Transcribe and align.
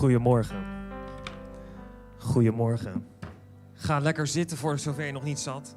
Goedemorgen. 0.00 0.64
Goedemorgen. 2.18 3.06
Ga 3.72 3.98
lekker 3.98 4.26
zitten 4.26 4.56
voor 4.56 4.78
zover 4.78 5.04
je 5.04 5.12
nog 5.12 5.22
niet 5.22 5.38
zat. 5.38 5.76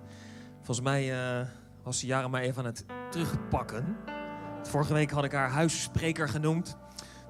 Volgens 0.56 0.82
mij 0.82 1.38
uh, 1.40 1.48
was 1.83 2.01
Jaren 2.01 2.30
maar 2.30 2.42
even 2.42 2.58
aan 2.58 2.66
het 2.66 2.86
terugpakken. 3.12 3.98
Vorige 4.62 4.94
week 4.94 5.12
had 5.12 5.24
ik 5.24 5.32
haar 5.32 5.50
huisspreker 5.50 6.30
genoemd. 6.30 6.78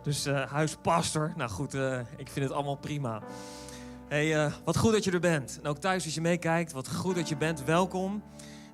Dus 0.04 0.28
uh, 0.28 0.52
huispastor. 0.52 1.34
Nou 1.36 1.50
goed, 1.50 1.74
uh, 1.74 2.00
ik 2.18 2.30
vind 2.30 2.46
het 2.46 2.56
allemaal 2.56 2.78
prima. 2.78 3.22
Hey, 4.08 4.52
wat 4.64 4.78
goed 4.78 4.92
dat 4.92 5.04
je 5.04 5.12
er 5.12 5.20
bent. 5.20 5.60
En 5.62 5.70
ook 5.70 5.78
thuis 5.78 6.06
als 6.06 6.14
je 6.14 6.22
meekijkt, 6.22 6.72
wat 6.72 6.94
goed 6.94 7.16
dat 7.16 7.30
je 7.30 7.38
bent. 7.38 7.64
Welkom. 7.64 8.24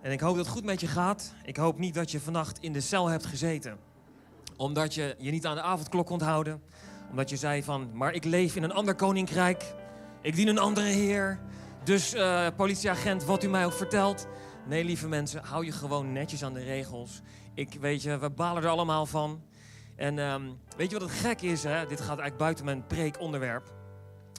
En 0.02 0.12
ik 0.12 0.20
hoop 0.20 0.36
dat 0.36 0.46
het 0.46 0.56
goed 0.56 0.66
met 0.66 0.80
je 0.80 0.88
gaat. 0.88 1.34
Ik 1.44 1.58
hoop 1.58 1.78
niet 1.78 1.94
dat 1.94 2.12
je 2.12 2.20
vannacht 2.20 2.60
in 2.60 2.74
de 2.74 2.82
cel 2.82 3.08
hebt 3.08 3.26
gezeten. 3.26 3.78
Omdat 4.58 4.94
je 4.94 5.16
je 5.18 5.32
niet 5.32 5.46
aan 5.46 5.56
de 5.56 5.62
avondklok 5.62 6.06
kon 6.06 6.22
houden 6.22 6.62
omdat 7.10 7.30
je 7.30 7.36
zei 7.36 7.64
van, 7.64 7.90
maar 7.94 8.14
ik 8.14 8.24
leef 8.24 8.56
in 8.56 8.64
een 8.64 8.74
ander 8.74 8.96
koninkrijk. 8.96 9.76
Ik 10.22 10.36
dien 10.36 10.48
een 10.48 10.58
andere 10.58 10.88
heer. 10.88 11.40
Dus 11.84 12.16
uh, 12.16 12.48
politieagent, 12.56 13.24
wat 13.24 13.44
u 13.44 13.48
mij 13.48 13.66
ook 13.66 13.74
vertelt. 13.74 14.28
Nee, 14.66 14.84
lieve 14.84 15.08
mensen, 15.08 15.44
hou 15.44 15.66
je 15.66 15.72
gewoon 15.72 16.12
netjes 16.12 16.44
aan 16.44 16.54
de 16.54 16.64
regels. 16.64 17.22
Ik 17.54 17.74
weet 17.80 18.02
je, 18.02 18.18
we 18.18 18.30
balen 18.30 18.64
er 18.64 18.70
allemaal 18.70 19.06
van. 19.06 19.44
En 19.96 20.18
um, 20.18 20.60
weet 20.78 20.92
je 20.92 21.00
wat 21.00 21.10
het 21.10 21.20
gek 21.20 21.42
is? 21.42 21.64
Hè? 21.64 21.86
Dit 21.86 22.00
gaat 22.00 22.08
eigenlijk 22.08 22.38
buiten 22.38 22.66
mijn 22.66 22.88
preekonderwerp. 22.88 23.72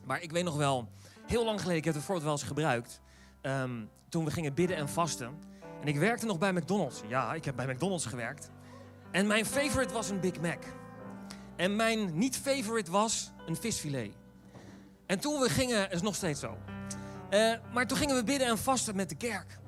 Maar 0.05 0.23
ik 0.23 0.33
weet 0.33 0.45
nog 0.45 0.57
wel, 0.57 0.89
heel 1.27 1.45
lang 1.45 1.59
geleden, 1.59 1.79
ik 1.79 1.85
heb 1.85 1.95
het 1.95 2.02
voorbeeld 2.02 2.25
wel 2.27 2.35
eens 2.35 2.43
gebruikt. 2.43 3.01
Um, 3.43 3.89
toen 4.09 4.25
we 4.25 4.30
gingen 4.30 4.55
bidden 4.55 4.77
en 4.77 4.89
vasten. 4.89 5.39
En 5.80 5.89
ik 5.89 5.99
werkte 5.99 6.27
nog 6.27 6.39
bij 6.39 6.52
McDonald's. 6.52 7.02
Ja, 7.09 7.35
ik 7.35 7.45
heb 7.45 7.57
bij 7.57 7.66
McDonald's 7.66 8.07
gewerkt. 8.07 8.51
En 9.11 9.27
mijn 9.27 9.47
favorite 9.47 9.93
was 9.93 10.11
een 10.11 10.21
Big 10.21 10.41
Mac. 10.41 10.63
En 11.61 11.77
mijn 11.77 12.19
niet-favorite 12.19 12.91
was 12.91 13.31
een 13.47 13.57
visfilet. 13.57 14.13
En 15.07 15.21
toen 15.21 15.41
we 15.41 15.49
gingen, 15.49 15.91
is 15.91 16.03
nog 16.03 16.15
steeds 16.15 16.41
zo. 16.41 16.59
Uh, 17.30 17.55
maar 17.73 17.87
toen 17.87 17.99
gingen 17.99 18.17
we 18.17 18.25
bidden 18.25 18.47
en 18.49 18.59
vasten 18.59 18.97
met 18.97 19.09
de 19.09 19.15
kerk. 19.15 19.59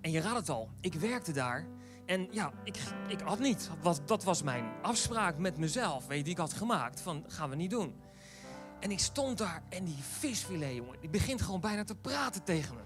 En 0.00 0.10
je 0.10 0.20
raadt 0.20 0.36
het 0.36 0.48
al, 0.48 0.68
ik 0.80 0.94
werkte 0.94 1.32
daar. 1.32 1.66
En 2.06 2.28
ja, 2.30 2.52
ik, 2.64 2.76
ik 3.08 3.20
had 3.20 3.38
niet. 3.38 3.70
Wat, 3.82 4.00
dat 4.06 4.24
was 4.24 4.42
mijn 4.42 4.64
afspraak 4.82 5.38
met 5.38 5.56
mezelf, 5.56 6.06
weet 6.06 6.18
je, 6.18 6.24
die 6.24 6.32
ik 6.32 6.38
had 6.38 6.52
gemaakt. 6.52 7.00
Van, 7.00 7.24
gaan 7.28 7.50
we 7.50 7.56
niet 7.56 7.70
doen. 7.70 7.94
En 8.80 8.90
ik 8.90 8.98
stond 8.98 9.38
daar 9.38 9.62
en 9.68 9.84
die 9.84 10.02
visfilet, 10.18 10.74
jongen, 10.74 11.00
die 11.00 11.10
begint 11.10 11.42
gewoon 11.42 11.60
bijna 11.60 11.84
te 11.84 11.96
praten 11.96 12.44
tegen 12.44 12.74
me. 12.74 12.82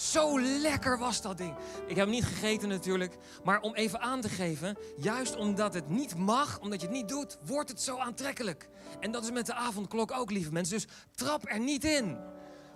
Zo 0.00 0.40
lekker 0.40 0.98
was 0.98 1.22
dat 1.22 1.38
ding. 1.38 1.56
Ik 1.86 1.96
heb 1.96 2.04
hem 2.04 2.10
niet 2.10 2.24
gegeten 2.24 2.68
natuurlijk. 2.68 3.16
Maar 3.44 3.60
om 3.60 3.74
even 3.74 4.00
aan 4.00 4.20
te 4.20 4.28
geven, 4.28 4.76
juist 4.96 5.36
omdat 5.36 5.74
het 5.74 5.88
niet 5.88 6.16
mag, 6.16 6.60
omdat 6.60 6.80
je 6.80 6.86
het 6.86 6.96
niet 6.96 7.08
doet, 7.08 7.38
wordt 7.44 7.68
het 7.68 7.80
zo 7.80 7.98
aantrekkelijk. 7.98 8.68
En 9.00 9.10
dat 9.12 9.22
is 9.22 9.30
met 9.30 9.46
de 9.46 9.54
avondklok 9.54 10.12
ook, 10.12 10.30
lieve 10.30 10.52
mensen. 10.52 10.74
Dus 10.74 10.86
trap 11.14 11.48
er 11.48 11.60
niet 11.60 11.84
in. 11.84 12.18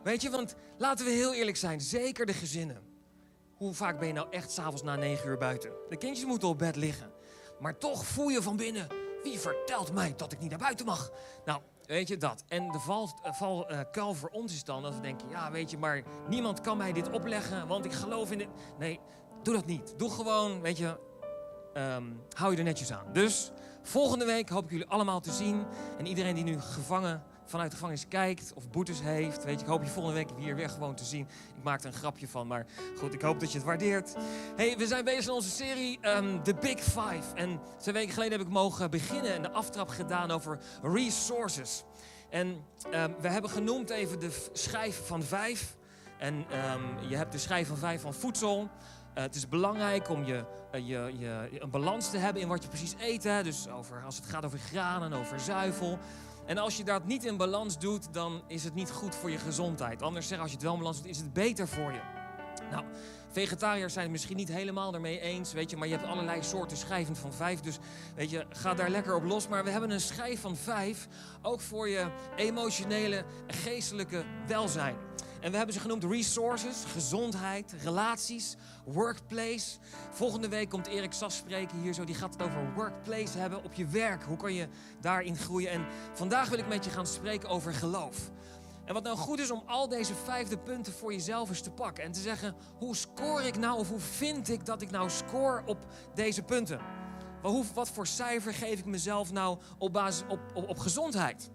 Weet 0.02 0.22
je, 0.22 0.30
want 0.30 0.54
laten 0.78 1.04
we 1.04 1.10
heel 1.10 1.34
eerlijk 1.34 1.56
zijn, 1.56 1.80
zeker 1.80 2.26
de 2.26 2.34
gezinnen. 2.34 2.82
Hoe 3.54 3.74
vaak 3.74 3.98
ben 3.98 4.06
je 4.06 4.14
nou 4.14 4.26
echt 4.30 4.50
s'avonds 4.50 4.82
na 4.82 4.96
negen 4.96 5.28
uur 5.28 5.38
buiten? 5.38 5.72
De 5.88 5.96
kindjes 5.96 6.26
moeten 6.26 6.48
op 6.48 6.58
bed 6.58 6.76
liggen. 6.76 7.12
Maar 7.60 7.78
toch 7.78 8.06
voel 8.06 8.28
je 8.28 8.42
van 8.42 8.56
binnen, 8.56 8.88
wie 9.22 9.38
vertelt 9.38 9.92
mij 9.92 10.14
dat 10.16 10.32
ik 10.32 10.40
niet 10.40 10.50
naar 10.50 10.58
buiten 10.58 10.86
mag? 10.86 11.10
Nou, 11.44 11.60
Weet 11.86 12.08
je 12.08 12.16
dat? 12.16 12.44
En 12.48 12.68
de 12.70 12.78
valkuil 12.78 13.22
eh, 13.22 13.32
val, 13.32 13.72
uh, 14.10 14.14
voor 14.14 14.28
ons 14.28 14.52
is 14.52 14.64
dan 14.64 14.82
dat 14.82 14.94
we 14.94 15.00
denken: 15.00 15.28
ja, 15.28 15.50
weet 15.50 15.70
je, 15.70 15.78
maar 15.78 16.02
niemand 16.28 16.60
kan 16.60 16.76
mij 16.76 16.92
dit 16.92 17.10
opleggen, 17.10 17.66
want 17.66 17.84
ik 17.84 17.92
geloof 17.92 18.30
in 18.30 18.38
dit. 18.38 18.48
Nee, 18.78 19.00
doe 19.42 19.54
dat 19.54 19.66
niet. 19.66 19.94
Doe 19.98 20.10
gewoon, 20.10 20.60
weet 20.60 20.78
je, 20.78 20.98
um, 21.76 22.20
hou 22.36 22.52
je 22.52 22.58
er 22.58 22.64
netjes 22.64 22.92
aan. 22.92 23.12
Dus 23.12 23.50
volgende 23.82 24.24
week 24.24 24.48
hoop 24.48 24.64
ik 24.64 24.70
jullie 24.70 24.86
allemaal 24.86 25.20
te 25.20 25.32
zien. 25.32 25.64
En 25.98 26.06
iedereen 26.06 26.34
die 26.34 26.44
nu 26.44 26.60
gevangen 26.60 27.22
vanuit 27.44 27.70
de 27.70 27.76
gevangenis 27.76 28.08
kijkt 28.08 28.52
of 28.54 28.70
boetes 28.70 29.00
heeft. 29.00 29.44
Weet 29.44 29.54
je, 29.54 29.64
ik 29.64 29.70
hoop 29.70 29.82
je 29.82 29.90
volgende 29.90 30.18
week 30.18 30.28
hier 30.38 30.54
weer 30.54 30.68
gewoon 30.70 30.94
te 30.94 31.04
zien. 31.04 31.28
Ik 31.56 31.62
maak 31.62 31.80
er 31.80 31.86
een 31.86 31.92
grapje 31.92 32.28
van, 32.28 32.46
maar 32.46 32.66
goed, 32.98 33.14
ik 33.14 33.22
hoop 33.22 33.40
dat 33.40 33.52
je 33.52 33.58
het 33.58 33.66
waardeert. 33.66 34.14
Hey, 34.56 34.76
we 34.76 34.86
zijn 34.86 35.04
bezig 35.04 35.26
in 35.26 35.32
onze 35.32 35.50
serie 35.50 35.98
um, 36.02 36.42
The 36.42 36.54
Big 36.54 36.80
Five. 36.80 37.34
En 37.34 37.60
twee 37.78 37.94
weken 37.94 38.12
geleden 38.12 38.38
heb 38.38 38.46
ik 38.46 38.52
mogen 38.52 38.90
beginnen 38.90 39.34
en 39.34 39.42
de 39.42 39.50
aftrap 39.50 39.88
gedaan 39.88 40.30
over 40.30 40.58
resources. 40.82 41.84
En 42.30 42.46
um, 42.94 43.14
we 43.20 43.28
hebben 43.28 43.50
genoemd 43.50 43.90
even 43.90 44.20
de 44.20 44.48
schijf 44.52 45.06
van 45.06 45.22
vijf. 45.22 45.76
En 46.18 46.34
um, 46.34 47.08
je 47.08 47.16
hebt 47.16 47.32
de 47.32 47.38
schijf 47.38 47.68
van 47.68 47.76
vijf 47.76 48.00
van 48.00 48.14
voedsel. 48.14 48.60
Uh, 48.60 49.22
het 49.22 49.34
is 49.34 49.48
belangrijk 49.48 50.08
om 50.08 50.24
je, 50.24 50.44
uh, 50.74 50.88
je, 50.88 51.12
je, 51.18 51.48
een 51.58 51.70
balans 51.70 52.10
te 52.10 52.16
hebben 52.16 52.42
in 52.42 52.48
wat 52.48 52.62
je 52.62 52.68
precies 52.68 52.94
eet. 52.98 53.22
Dus 53.22 53.68
over, 53.68 54.02
als 54.04 54.16
het 54.16 54.26
gaat 54.26 54.44
over 54.44 54.58
granen, 54.58 55.12
over 55.12 55.40
zuivel. 55.40 55.98
En 56.46 56.58
als 56.58 56.76
je 56.76 56.84
dat 56.84 57.04
niet 57.04 57.24
in 57.24 57.36
balans 57.36 57.78
doet, 57.78 58.12
dan 58.12 58.42
is 58.46 58.64
het 58.64 58.74
niet 58.74 58.90
goed 58.90 59.14
voor 59.14 59.30
je 59.30 59.38
gezondheid. 59.38 60.02
Anders 60.02 60.28
zeg, 60.28 60.38
als 60.38 60.48
je 60.48 60.54
het 60.54 60.64
wel 60.64 60.72
in 60.72 60.78
balans 60.78 60.96
doet, 60.96 61.10
is 61.10 61.18
het 61.18 61.32
beter 61.32 61.68
voor 61.68 61.92
je. 61.92 62.00
Nou, 62.70 62.84
vegetariërs 63.30 63.92
zijn 63.92 64.04
het 64.04 64.12
misschien 64.12 64.36
niet 64.36 64.48
helemaal 64.48 64.94
ermee 64.94 65.20
eens, 65.20 65.52
weet 65.52 65.70
je, 65.70 65.76
maar 65.76 65.88
je 65.88 65.94
hebt 65.94 66.06
allerlei 66.06 66.42
soorten 66.42 66.76
schijven 66.76 67.16
van 67.16 67.32
vijf, 67.32 67.60
dus 67.60 67.78
weet 68.14 68.30
je, 68.30 68.46
ga 68.50 68.74
daar 68.74 68.90
lekker 68.90 69.14
op 69.14 69.24
los. 69.24 69.48
Maar 69.48 69.64
we 69.64 69.70
hebben 69.70 69.90
een 69.90 70.00
schijf 70.00 70.40
van 70.40 70.56
vijf, 70.56 71.08
ook 71.42 71.60
voor 71.60 71.88
je 71.88 72.10
emotionele 72.36 73.24
en 73.46 73.54
geestelijke 73.54 74.24
welzijn. 74.46 74.96
En 75.44 75.50
we 75.50 75.56
hebben 75.56 75.74
ze 75.74 75.80
genoemd 75.80 76.04
resources, 76.04 76.84
gezondheid, 76.86 77.74
relaties, 77.82 78.56
workplace. 78.84 79.78
Volgende 80.10 80.48
week 80.48 80.68
komt 80.68 80.86
Erik 80.86 81.12
Sas 81.12 81.36
spreken 81.36 81.80
hier 81.80 81.92
zo. 81.92 82.04
Die 82.04 82.14
gaat 82.14 82.32
het 82.32 82.42
over 82.42 82.72
workplace 82.74 83.38
hebben 83.38 83.64
op 83.64 83.72
je 83.72 83.86
werk. 83.86 84.22
Hoe 84.22 84.36
kan 84.36 84.54
je 84.54 84.68
daarin 85.00 85.36
groeien? 85.36 85.70
En 85.70 85.86
vandaag 86.12 86.48
wil 86.48 86.58
ik 86.58 86.68
met 86.68 86.84
je 86.84 86.90
gaan 86.90 87.06
spreken 87.06 87.48
over 87.48 87.74
geloof. 87.74 88.30
En 88.84 88.94
wat 88.94 89.02
nou 89.02 89.16
goed 89.16 89.38
is 89.38 89.50
om 89.50 89.62
al 89.66 89.88
deze 89.88 90.14
vijfde 90.14 90.58
punten 90.58 90.92
voor 90.92 91.12
jezelf 91.12 91.48
eens 91.48 91.60
te 91.60 91.70
pakken. 91.70 92.04
En 92.04 92.12
te 92.12 92.20
zeggen, 92.20 92.54
hoe 92.78 92.96
score 92.96 93.46
ik 93.46 93.58
nou 93.58 93.78
of 93.78 93.88
hoe 93.88 94.00
vind 94.00 94.48
ik 94.48 94.66
dat 94.66 94.82
ik 94.82 94.90
nou 94.90 95.10
score 95.10 95.62
op 95.66 95.86
deze 96.14 96.42
punten? 96.42 96.80
Wat 97.74 97.88
voor 97.88 98.06
cijfer 98.06 98.54
geef 98.54 98.78
ik 98.78 98.84
mezelf 98.84 99.32
nou 99.32 99.58
op 99.78 99.92
basis 99.92 100.24
op, 100.28 100.40
op, 100.54 100.68
op 100.68 100.78
gezondheid? 100.78 101.50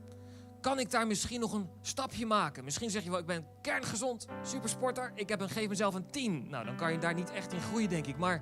Kan 0.62 0.80
ik 0.80 0.92
daar 0.92 1.08
misschien 1.08 1.40
nog 1.40 1.53
een 1.53 1.70
stapje 1.81 2.25
maken? 2.25 2.64
Misschien 2.64 2.90
zeg 2.90 3.03
je 3.03 3.09
wel, 3.09 3.20
ik 3.20 3.25
ben 3.25 3.46
kerngezond, 3.62 4.25
supersporter. 4.44 5.12
Ik 5.16 5.30
heb 5.30 5.42
een, 5.42 5.50
geef 5.50 5.68
mezelf 5.68 5.94
een 5.96 6.12
10. 6.12 6.50
Nou, 6.50 6.66
dan 6.66 6.75
kan 6.75 6.92
je 6.92 6.97
daar 6.97 7.14
niet 7.14 7.31
echt 7.31 7.53
in 7.53 7.62
groeien, 7.62 7.90
denk 7.90 8.06
ik. 8.06 8.18
Maar 8.18 8.42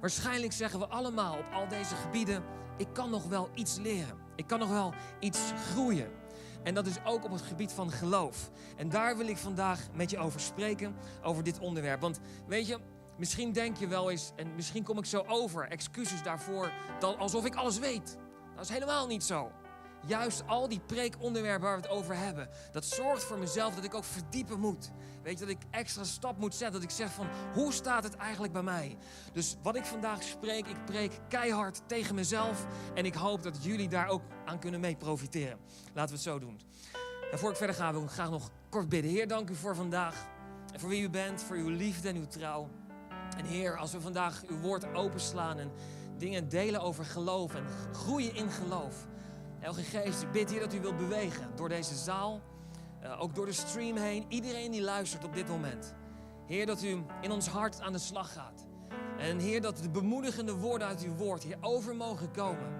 waarschijnlijk 0.00 0.52
zeggen 0.52 0.78
we 0.78 0.86
allemaal 0.86 1.38
op 1.38 1.46
al 1.52 1.68
deze 1.68 1.94
gebieden... 1.94 2.42
ik 2.76 2.88
kan 2.92 3.10
nog 3.10 3.24
wel 3.24 3.50
iets 3.54 3.78
leren. 3.78 4.18
Ik 4.36 4.46
kan 4.46 4.58
nog 4.58 4.68
wel 4.68 4.94
iets 5.20 5.40
groeien. 5.70 6.10
En 6.62 6.74
dat 6.74 6.86
is 6.86 7.04
ook 7.04 7.24
op 7.24 7.30
het 7.30 7.42
gebied 7.42 7.72
van 7.72 7.90
geloof. 7.90 8.50
En 8.76 8.88
daar 8.88 9.16
wil 9.16 9.26
ik 9.26 9.36
vandaag 9.36 9.80
met 9.94 10.10
je 10.10 10.18
over 10.18 10.40
spreken, 10.40 10.96
over 11.22 11.42
dit 11.42 11.58
onderwerp. 11.58 12.00
Want 12.00 12.20
weet 12.46 12.66
je, 12.66 12.78
misschien 13.16 13.52
denk 13.52 13.76
je 13.76 13.86
wel 13.86 14.10
eens, 14.10 14.32
en 14.36 14.54
misschien 14.54 14.84
kom 14.84 14.98
ik 14.98 15.04
zo 15.04 15.24
over, 15.26 15.68
excuses 15.68 16.22
daarvoor, 16.22 16.72
dan 16.98 17.18
alsof 17.18 17.44
ik 17.44 17.54
alles 17.54 17.78
weet. 17.78 18.16
Dat 18.54 18.64
is 18.64 18.70
helemaal 18.70 19.06
niet 19.06 19.24
zo 19.24 19.50
juist 20.06 20.42
al 20.46 20.68
die 20.68 20.80
preekonderwerpen 20.86 21.68
waar 21.68 21.76
we 21.80 21.82
het 21.82 21.90
over 21.90 22.16
hebben, 22.16 22.48
dat 22.72 22.84
zorgt 22.84 23.24
voor 23.24 23.38
mezelf 23.38 23.74
dat 23.74 23.84
ik 23.84 23.94
ook 23.94 24.04
verdiepen 24.04 24.60
moet. 24.60 24.90
Weet 25.22 25.38
je, 25.38 25.44
dat 25.44 25.54
ik 25.54 25.62
extra 25.70 26.04
stap 26.04 26.38
moet 26.38 26.54
zetten. 26.54 26.80
Dat 26.80 26.90
ik 26.90 26.96
zeg 26.96 27.12
van, 27.12 27.26
hoe 27.54 27.72
staat 27.72 28.04
het 28.04 28.16
eigenlijk 28.16 28.52
bij 28.52 28.62
mij? 28.62 28.96
Dus 29.32 29.56
wat 29.62 29.76
ik 29.76 29.84
vandaag 29.84 30.22
spreek, 30.22 30.66
ik 30.66 30.84
preek 30.84 31.12
keihard 31.28 31.80
tegen 31.86 32.14
mezelf. 32.14 32.66
En 32.94 33.04
ik 33.04 33.14
hoop 33.14 33.42
dat 33.42 33.64
jullie 33.64 33.88
daar 33.88 34.08
ook 34.08 34.22
aan 34.44 34.58
kunnen 34.58 34.80
mee 34.80 34.96
profiteren. 34.96 35.58
Laten 35.94 36.10
we 36.10 36.14
het 36.14 36.22
zo 36.22 36.38
doen. 36.38 36.60
En 37.32 37.38
voor 37.38 37.50
ik 37.50 37.56
verder 37.56 37.76
ga, 37.76 37.92
wil 37.92 38.02
ik 38.02 38.10
graag 38.10 38.30
nog 38.30 38.50
kort 38.68 38.88
bidden. 38.88 39.10
Heer, 39.10 39.28
dank 39.28 39.50
u 39.50 39.54
voor 39.54 39.74
vandaag. 39.76 40.26
En 40.72 40.80
voor 40.80 40.88
wie 40.88 41.02
u 41.02 41.10
bent, 41.10 41.42
voor 41.42 41.56
uw 41.56 41.68
liefde 41.68 42.08
en 42.08 42.16
uw 42.16 42.26
trouw. 42.26 42.68
En 43.36 43.44
Heer, 43.44 43.76
als 43.76 43.92
we 43.92 44.00
vandaag 44.00 44.42
uw 44.48 44.58
woord 44.58 44.94
openslaan 44.94 45.58
en 45.58 45.70
dingen 46.18 46.48
delen 46.48 46.80
over 46.80 47.04
geloof 47.04 47.54
en 47.54 47.64
groeien 47.92 48.34
in 48.34 48.50
geloof. 48.50 49.06
Elke 49.60 49.82
Geest, 49.82 50.22
ik 50.22 50.30
bid 50.32 50.50
hier 50.50 50.60
dat 50.60 50.74
u 50.74 50.80
wilt 50.80 50.96
bewegen 50.96 51.50
door 51.54 51.68
deze 51.68 51.94
zaal, 51.94 52.40
uh, 53.02 53.22
ook 53.22 53.34
door 53.34 53.46
de 53.46 53.52
stream 53.52 53.96
heen. 53.96 54.24
Iedereen 54.28 54.70
die 54.70 54.82
luistert 54.82 55.24
op 55.24 55.34
dit 55.34 55.48
moment. 55.48 55.94
Heer, 56.46 56.66
dat 56.66 56.82
u 56.82 57.04
in 57.20 57.30
ons 57.30 57.46
hart 57.48 57.80
aan 57.80 57.92
de 57.92 57.98
slag 57.98 58.32
gaat. 58.32 58.66
En 59.18 59.38
Heer, 59.38 59.60
dat 59.60 59.76
de 59.76 59.90
bemoedigende 59.90 60.54
woorden 60.54 60.88
uit 60.88 61.02
uw 61.02 61.14
woord 61.14 61.42
hier 61.42 61.56
over 61.60 61.96
mogen 61.96 62.30
komen. 62.30 62.72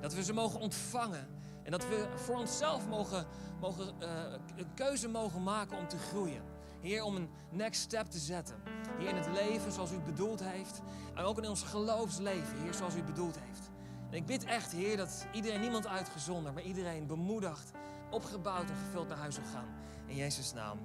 Dat 0.00 0.14
we 0.14 0.22
ze 0.22 0.32
mogen 0.32 0.60
ontvangen. 0.60 1.28
En 1.62 1.70
dat 1.70 1.88
we 1.88 2.06
voor 2.14 2.36
onszelf 2.36 2.88
mogen, 2.88 3.26
mogen, 3.60 3.94
uh, 4.02 4.08
een 4.56 4.74
keuze 4.74 5.08
mogen 5.08 5.42
maken 5.42 5.78
om 5.78 5.88
te 5.88 5.98
groeien. 5.98 6.42
Heer, 6.80 7.02
om 7.02 7.16
een 7.16 7.28
next 7.50 7.80
step 7.80 8.06
te 8.06 8.18
zetten. 8.18 8.56
Heer, 8.98 9.08
in 9.08 9.16
het 9.16 9.28
leven 9.32 9.72
zoals 9.72 9.92
u 9.92 9.98
bedoeld 9.98 10.40
heeft. 10.42 10.80
En 11.14 11.24
ook 11.24 11.38
in 11.38 11.48
ons 11.48 11.62
geloofsleven, 11.62 12.58
Heer, 12.62 12.74
zoals 12.74 12.94
u 12.94 13.02
bedoeld 13.02 13.38
heeft. 13.38 13.70
Ik 14.14 14.26
bid 14.26 14.44
echt, 14.44 14.72
Heer, 14.72 14.96
dat 14.96 15.26
iedereen, 15.32 15.60
niemand 15.60 15.86
uitgezonderd, 15.86 16.54
maar 16.54 16.62
iedereen 16.62 17.06
bemoedigd, 17.06 17.70
opgebouwd 18.10 18.70
en 18.70 18.76
gevuld 18.76 19.08
naar 19.08 19.18
huis 19.18 19.34
zal 19.34 19.44
gaan. 19.52 19.68
In 20.06 20.16
Jezus' 20.16 20.52
naam. 20.52 20.78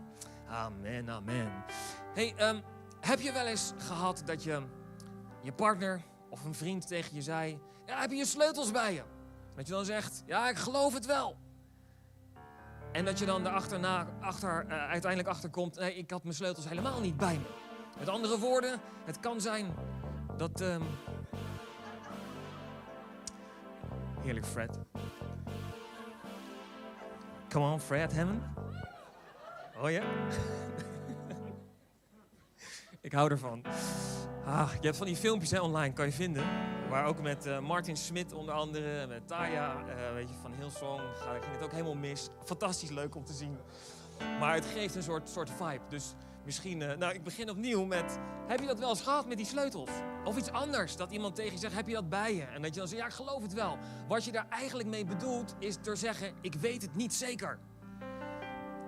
Amen, 0.48 1.10
amen. 1.10 1.52
Hey, 2.14 2.34
um, 2.40 2.62
heb 3.00 3.20
je 3.20 3.32
wel 3.32 3.46
eens 3.46 3.74
gehad 3.78 4.22
dat 4.26 4.44
je 4.44 4.62
je 5.42 5.52
partner 5.52 6.02
of 6.30 6.44
een 6.44 6.54
vriend 6.54 6.88
tegen 6.88 7.16
je 7.16 7.22
zei: 7.22 7.60
Ja, 7.86 8.00
heb 8.00 8.10
je 8.10 8.16
je 8.16 8.26
sleutels 8.26 8.72
bij 8.72 8.94
je? 8.94 9.04
Dat 9.56 9.68
je 9.68 9.74
dan 9.74 9.86
zegt: 9.86 10.24
Ja, 10.26 10.50
ik 10.50 10.58
geloof 10.58 10.94
het 10.94 11.06
wel. 11.06 11.38
En 12.92 13.06
dat 13.06 13.20
je 13.20 13.26
dan 13.26 13.44
daarachterna, 13.44 14.08
achter, 14.22 14.66
uh, 14.66 14.72
uiteindelijk 14.72 15.30
achterkomt, 15.30 15.76
nee, 15.76 15.96
ik 15.96 16.12
had 16.12 16.24
mijn 16.24 16.36
sleutels 16.36 16.70
helemaal 16.70 17.00
niet 17.00 17.18
bij 17.18 17.38
me. 17.38 17.46
Met 18.00 18.10
andere 18.10 18.40
woorden, 18.40 18.80
het 19.06 19.20
kan 19.20 19.42
zijn 19.42 19.76
dat... 20.38 20.62
Um... 20.62 20.84
Heerlijk, 24.22 24.46
Fred. 24.46 24.80
Come 27.50 27.66
on, 27.66 27.80
Fred 27.80 28.16
Hammond. 28.16 28.44
Oh 29.82 29.92
ja? 29.92 30.04
ik 33.02 33.12
hou 33.12 33.32
ervan. 33.32 33.64
Ah, 34.46 34.72
je 34.80 34.86
hebt 34.86 34.98
van 34.98 35.08
die 35.08 35.16
filmpjes 35.16 35.52
hè, 35.52 35.60
online, 35.60 35.94
kan 35.94 36.06
je 36.06 36.12
vinden. 36.12 36.44
Waar 36.90 37.06
ook 37.06 37.22
met 37.22 37.46
uh, 37.46 37.60
Martin 37.60 37.98
Smit 37.98 38.34
onder 38.34 38.54
andere, 38.54 39.08
met 39.08 39.28
Taya, 39.28 39.76
uh, 39.76 40.14
weet 40.14 40.30
je, 40.30 40.36
van 40.42 40.54
Hillsong, 40.54 41.02
ging 41.42 41.54
het 41.54 41.64
ook 41.64 41.72
helemaal 41.72 41.96
mis. 41.96 42.30
Fantastisch 42.44 42.90
leuk 42.90 43.16
om 43.16 43.26
te 43.26 43.34
zien. 43.34 43.58
Maar 44.40 44.54
het 44.54 44.66
geeft 44.66 44.96
een 44.96 45.04
soort, 45.04 45.30
soort 45.30 45.50
vibe. 45.50 45.82
Dus 45.90 46.14
misschien, 46.50 46.82
uh, 46.82 46.94
nou 46.98 47.14
ik 47.14 47.24
begin 47.24 47.50
opnieuw 47.50 47.86
met, 47.86 48.20
heb 48.48 48.60
je 48.60 48.66
dat 48.66 48.80
wel 48.80 48.90
eens 48.90 49.02
gehad 49.02 49.28
met 49.28 49.38
die 49.38 49.46
sleutels? 49.46 49.90
Of 50.24 50.38
iets 50.38 50.52
anders, 50.52 50.96
dat 50.96 51.12
iemand 51.12 51.36
tegen 51.36 51.52
je 51.52 51.58
zegt, 51.58 51.76
heb 51.76 51.88
je 51.88 51.94
dat 51.94 52.10
bij 52.10 52.36
je? 52.36 52.44
En 52.44 52.62
dat 52.62 52.74
je 52.74 52.80
dan 52.80 52.90
zegt, 52.90 53.02
ja 53.02 53.08
ik 53.08 53.14
geloof 53.14 53.42
het 53.42 53.54
wel. 53.54 53.78
Wat 54.08 54.26
je 54.26 54.32
daar 54.32 54.48
eigenlijk 54.50 54.90
mee 54.90 55.06
bedoelt, 55.06 55.56
is 55.60 55.82
door 55.82 55.98
zeggen, 55.98 56.34
ik 56.42 56.54
weet 56.54 56.82
het 56.82 56.96
niet 56.96 57.14
zeker. 57.14 57.60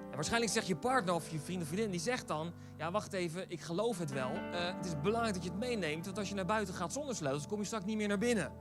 En 0.09 0.15
waarschijnlijk 0.15 0.51
zegt 0.51 0.67
je 0.67 0.75
partner 0.75 1.13
of 1.13 1.29
je 1.29 1.39
vriend 1.39 1.61
of 1.61 1.67
vriendin, 1.67 1.91
die 1.91 1.99
zegt 1.99 2.27
dan... 2.27 2.53
Ja, 2.77 2.91
wacht 2.91 3.13
even, 3.13 3.45
ik 3.47 3.61
geloof 3.61 3.97
het 3.97 4.11
wel. 4.11 4.31
Uh, 4.31 4.75
het 4.75 4.85
is 4.85 5.01
belangrijk 5.01 5.33
dat 5.33 5.43
je 5.43 5.49
het 5.49 5.59
meeneemt, 5.59 6.05
want 6.05 6.17
als 6.17 6.29
je 6.29 6.35
naar 6.35 6.45
buiten 6.45 6.73
gaat 6.73 6.93
zonder 6.93 7.15
sleutels... 7.15 7.47
kom 7.47 7.59
je 7.59 7.65
straks 7.65 7.85
niet 7.85 7.97
meer 7.97 8.07
naar 8.07 8.17
binnen. 8.17 8.51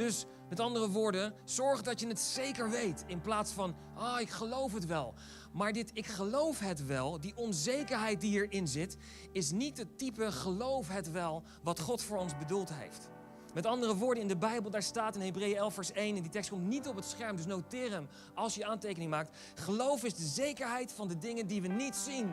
Dus 0.00 0.24
met 0.48 0.60
andere 0.60 0.90
woorden, 0.90 1.34
zorg 1.44 1.82
dat 1.82 2.00
je 2.00 2.06
het 2.06 2.20
zeker 2.20 2.70
weet. 2.70 3.04
In 3.06 3.20
plaats 3.20 3.52
van, 3.52 3.74
ah, 3.94 4.20
ik 4.20 4.30
geloof 4.30 4.72
het 4.72 4.86
wel. 4.86 5.14
Maar 5.52 5.72
dit, 5.72 5.90
ik 5.92 6.06
geloof 6.06 6.58
het 6.58 6.86
wel, 6.86 7.20
die 7.20 7.36
onzekerheid 7.36 8.20
die 8.20 8.30
hierin 8.30 8.68
zit... 8.68 8.96
is 9.32 9.50
niet 9.50 9.78
het 9.78 9.98
type 9.98 10.32
geloof 10.32 10.88
het 10.88 11.10
wel 11.10 11.42
wat 11.62 11.80
God 11.80 12.02
voor 12.02 12.18
ons 12.18 12.38
bedoeld 12.38 12.72
heeft. 12.72 13.08
Met 13.54 13.66
andere 13.66 13.96
woorden, 13.96 14.22
in 14.22 14.28
de 14.28 14.36
Bijbel, 14.36 14.70
daar 14.70 14.82
staat 14.82 15.14
in 15.14 15.20
Hebreeën 15.20 15.56
11 15.56 15.74
vers 15.74 15.92
1, 15.92 16.16
en 16.16 16.22
die 16.22 16.30
tekst 16.30 16.50
komt 16.50 16.68
niet 16.68 16.88
op 16.88 16.96
het 16.96 17.04
scherm, 17.04 17.36
dus 17.36 17.46
noteer 17.46 17.90
hem 17.90 18.08
als 18.34 18.54
je 18.54 18.66
aantekening 18.66 19.10
maakt. 19.10 19.36
Geloof 19.54 20.04
is 20.04 20.14
de 20.14 20.26
zekerheid 20.26 20.92
van 20.92 21.08
de 21.08 21.18
dingen 21.18 21.46
die 21.46 21.62
we 21.62 21.68
niet 21.68 21.96
zien. 21.96 22.30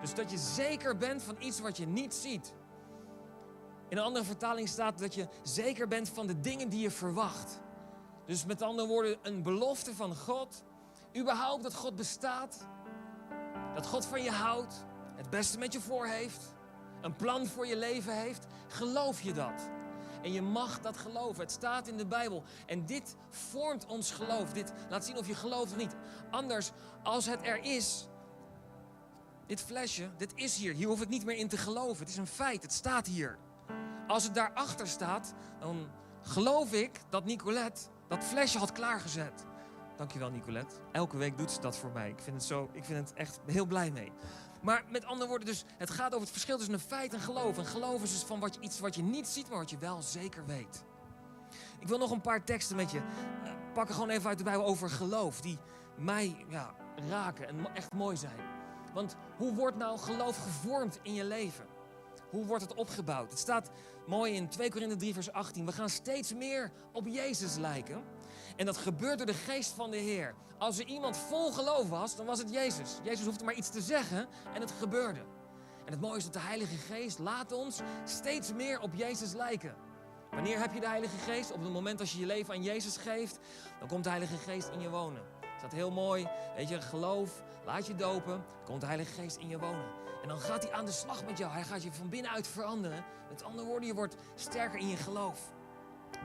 Dus 0.00 0.14
dat 0.14 0.30
je 0.30 0.38
zeker 0.38 0.96
bent 0.96 1.22
van 1.22 1.36
iets 1.38 1.60
wat 1.60 1.76
je 1.76 1.86
niet 1.86 2.14
ziet. 2.14 2.52
In 3.88 3.96
een 3.96 4.04
andere 4.04 4.24
vertaling 4.24 4.68
staat 4.68 4.98
dat 4.98 5.14
je 5.14 5.28
zeker 5.42 5.88
bent 5.88 6.08
van 6.08 6.26
de 6.26 6.40
dingen 6.40 6.68
die 6.68 6.80
je 6.80 6.90
verwacht. 6.90 7.60
Dus 8.26 8.44
met 8.44 8.62
andere 8.62 8.88
woorden, 8.88 9.18
een 9.22 9.42
belofte 9.42 9.94
van 9.94 10.16
God. 10.16 10.62
Überhaupt 11.16 11.62
dat 11.62 11.74
God 11.74 11.96
bestaat. 11.96 12.66
Dat 13.74 13.86
God 13.86 14.06
van 14.06 14.22
je 14.22 14.30
houdt. 14.30 14.84
Het 15.16 15.30
beste 15.30 15.58
met 15.58 15.72
je 15.72 15.80
voor 15.80 16.06
heeft. 16.06 16.54
Een 17.00 17.16
plan 17.16 17.46
voor 17.46 17.66
je 17.66 17.76
leven 17.76 18.16
heeft. 18.16 18.46
Geloof 18.68 19.20
je 19.20 19.32
dat? 19.32 19.68
En 20.22 20.32
je 20.32 20.42
mag 20.42 20.80
dat 20.80 20.96
geloven. 20.96 21.42
Het 21.42 21.50
staat 21.50 21.88
in 21.88 21.96
de 21.96 22.06
Bijbel. 22.06 22.42
En 22.66 22.86
dit 22.86 23.16
vormt 23.30 23.86
ons 23.86 24.10
geloof. 24.10 24.52
Dit 24.52 24.72
laat 24.90 25.04
zien 25.04 25.16
of 25.16 25.26
je 25.26 25.34
gelooft 25.34 25.72
of 25.72 25.76
niet. 25.76 25.94
Anders, 26.30 26.70
als 27.02 27.26
het 27.26 27.40
er 27.42 27.62
is, 27.62 28.08
dit 29.46 29.60
flesje, 29.60 30.10
dit 30.16 30.32
is 30.34 30.56
hier. 30.56 30.74
Hier 30.74 30.88
hoef 30.88 31.02
ik 31.02 31.08
niet 31.08 31.24
meer 31.24 31.36
in 31.36 31.48
te 31.48 31.56
geloven. 31.56 31.98
Het 31.98 32.08
is 32.08 32.16
een 32.16 32.26
feit. 32.26 32.62
Het 32.62 32.72
staat 32.72 33.06
hier. 33.06 33.38
Als 34.06 34.24
het 34.24 34.34
daarachter 34.34 34.88
staat, 34.88 35.34
dan 35.58 35.86
geloof 36.22 36.72
ik 36.72 37.00
dat 37.08 37.24
Nicolette 37.24 37.80
dat 38.08 38.24
flesje 38.24 38.58
had 38.58 38.72
klaargezet. 38.72 39.44
Dankjewel, 39.96 40.30
Nicolette. 40.30 40.74
Elke 40.92 41.16
week 41.16 41.38
doet 41.38 41.50
ze 41.50 41.60
dat 41.60 41.76
voor 41.76 41.90
mij. 41.90 42.08
Ik 42.08 42.20
vind 42.20 42.36
het, 42.36 42.44
zo, 42.44 42.68
ik 42.72 42.84
vind 42.84 43.08
het 43.08 43.18
echt 43.18 43.38
heel 43.46 43.66
blij 43.66 43.90
mee. 43.90 44.12
Maar 44.62 44.84
met 44.88 45.04
andere 45.04 45.28
woorden, 45.28 45.46
dus 45.46 45.64
het 45.76 45.90
gaat 45.90 46.08
over 46.08 46.20
het 46.20 46.30
verschil 46.30 46.56
tussen 46.56 46.74
een 46.74 46.80
feit 46.80 47.14
en 47.14 47.20
geloof. 47.20 47.58
En 47.58 47.66
geloof 47.66 48.02
is 48.02 48.12
dus 48.12 48.22
van 48.22 48.40
wat 48.40 48.54
je, 48.54 48.60
iets 48.60 48.80
wat 48.80 48.94
je 48.94 49.02
niet 49.02 49.26
ziet, 49.26 49.48
maar 49.48 49.58
wat 49.58 49.70
je 49.70 49.78
wel 49.78 50.02
zeker 50.02 50.46
weet. 50.46 50.84
Ik 51.78 51.88
wil 51.88 51.98
nog 51.98 52.10
een 52.10 52.20
paar 52.20 52.44
teksten 52.44 52.76
met 52.76 52.90
je 52.90 52.98
uh, 52.98 53.50
pakken, 53.74 53.94
gewoon 53.94 54.10
even 54.10 54.28
uit 54.28 54.38
de 54.38 54.44
Bijbel 54.44 54.64
over 54.64 54.90
geloof. 54.90 55.40
Die 55.40 55.58
mij 55.96 56.44
ja, 56.48 56.74
raken 57.08 57.48
en 57.48 57.74
echt 57.74 57.92
mooi 57.92 58.16
zijn. 58.16 58.40
Want 58.92 59.16
hoe 59.36 59.54
wordt 59.54 59.76
nou 59.76 59.98
geloof 59.98 60.36
gevormd 60.36 60.98
in 61.02 61.14
je 61.14 61.24
leven? 61.24 61.65
Hoe 62.36 62.46
wordt 62.46 62.62
het 62.62 62.74
opgebouwd? 62.74 63.30
Het 63.30 63.38
staat 63.38 63.70
mooi 64.06 64.34
in 64.34 64.48
2 64.48 64.70
Korinther 64.70 64.98
3 64.98 65.14
vers 65.14 65.32
18. 65.32 65.66
We 65.66 65.72
gaan 65.72 65.88
steeds 65.88 66.34
meer 66.34 66.72
op 66.92 67.06
Jezus 67.06 67.56
lijken. 67.56 68.02
En 68.56 68.66
dat 68.66 68.76
gebeurt 68.76 69.18
door 69.18 69.26
de 69.26 69.34
geest 69.34 69.72
van 69.72 69.90
de 69.90 69.96
Heer. 69.96 70.34
Als 70.58 70.78
er 70.78 70.86
iemand 70.86 71.16
vol 71.16 71.52
geloof 71.52 71.88
was, 71.88 72.16
dan 72.16 72.26
was 72.26 72.38
het 72.38 72.50
Jezus. 72.50 72.98
Jezus 73.02 73.24
hoefde 73.24 73.44
maar 73.44 73.54
iets 73.54 73.70
te 73.70 73.80
zeggen 73.80 74.28
en 74.54 74.60
het 74.60 74.70
gebeurde. 74.70 75.20
En 75.84 75.92
het 75.92 76.00
mooie 76.00 76.16
is 76.16 76.24
dat 76.24 76.32
de 76.32 76.38
Heilige 76.38 76.76
Geest 76.76 77.18
laat 77.18 77.52
ons 77.52 77.80
steeds 78.04 78.52
meer 78.52 78.80
op 78.80 78.94
Jezus 78.94 79.32
lijken. 79.32 79.74
Wanneer 80.30 80.58
heb 80.58 80.74
je 80.74 80.80
de 80.80 80.88
Heilige 80.88 81.18
Geest? 81.18 81.52
Op 81.52 81.62
het 81.62 81.72
moment 81.72 82.00
als 82.00 82.12
je 82.12 82.18
je 82.18 82.26
leven 82.26 82.54
aan 82.54 82.62
Jezus 82.62 82.96
geeft, 82.96 83.38
dan 83.78 83.88
komt 83.88 84.04
de 84.04 84.10
Heilige 84.10 84.36
Geest 84.36 84.68
in 84.68 84.80
je 84.80 84.90
wonen. 84.90 85.22
Heel 85.72 85.90
mooi. 85.90 86.28
Weet 86.56 86.68
je, 86.68 86.80
geloof, 86.80 87.42
laat 87.64 87.86
je 87.86 87.94
dopen, 87.94 88.44
komt 88.64 88.80
de 88.80 88.86
Heilige 88.86 89.12
Geest 89.12 89.36
in 89.36 89.48
je 89.48 89.58
wonen. 89.58 89.84
En 90.22 90.28
dan 90.28 90.40
gaat 90.40 90.62
hij 90.62 90.72
aan 90.72 90.84
de 90.84 90.92
slag 90.92 91.24
met 91.24 91.38
jou. 91.38 91.52
Hij 91.52 91.62
gaat 91.62 91.82
je 91.82 91.92
van 91.92 92.08
binnenuit 92.08 92.48
veranderen. 92.48 93.04
Met 93.28 93.44
andere 93.44 93.66
woorden, 93.66 93.88
je 93.88 93.94
wordt 93.94 94.16
sterker 94.34 94.78
in 94.78 94.88
je 94.88 94.96
geloof. 94.96 95.40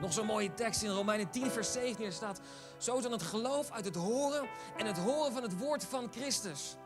Nog 0.00 0.12
zo'n 0.12 0.26
mooie 0.26 0.54
tekst 0.54 0.82
in 0.82 0.90
Romeinen 0.90 1.30
10, 1.30 1.50
vers 1.50 1.72
17 1.72 2.12
staat: 2.12 2.40
Zo 2.78 2.96
is 2.96 3.02
dan 3.02 3.12
het 3.12 3.22
geloof 3.22 3.70
uit 3.70 3.84
het 3.84 3.94
horen 3.94 4.48
en 4.76 4.86
het 4.86 4.98
horen 4.98 5.32
van 5.32 5.42
het 5.42 5.58
woord 5.58 5.84
van 5.84 6.12
Christus. 6.12 6.76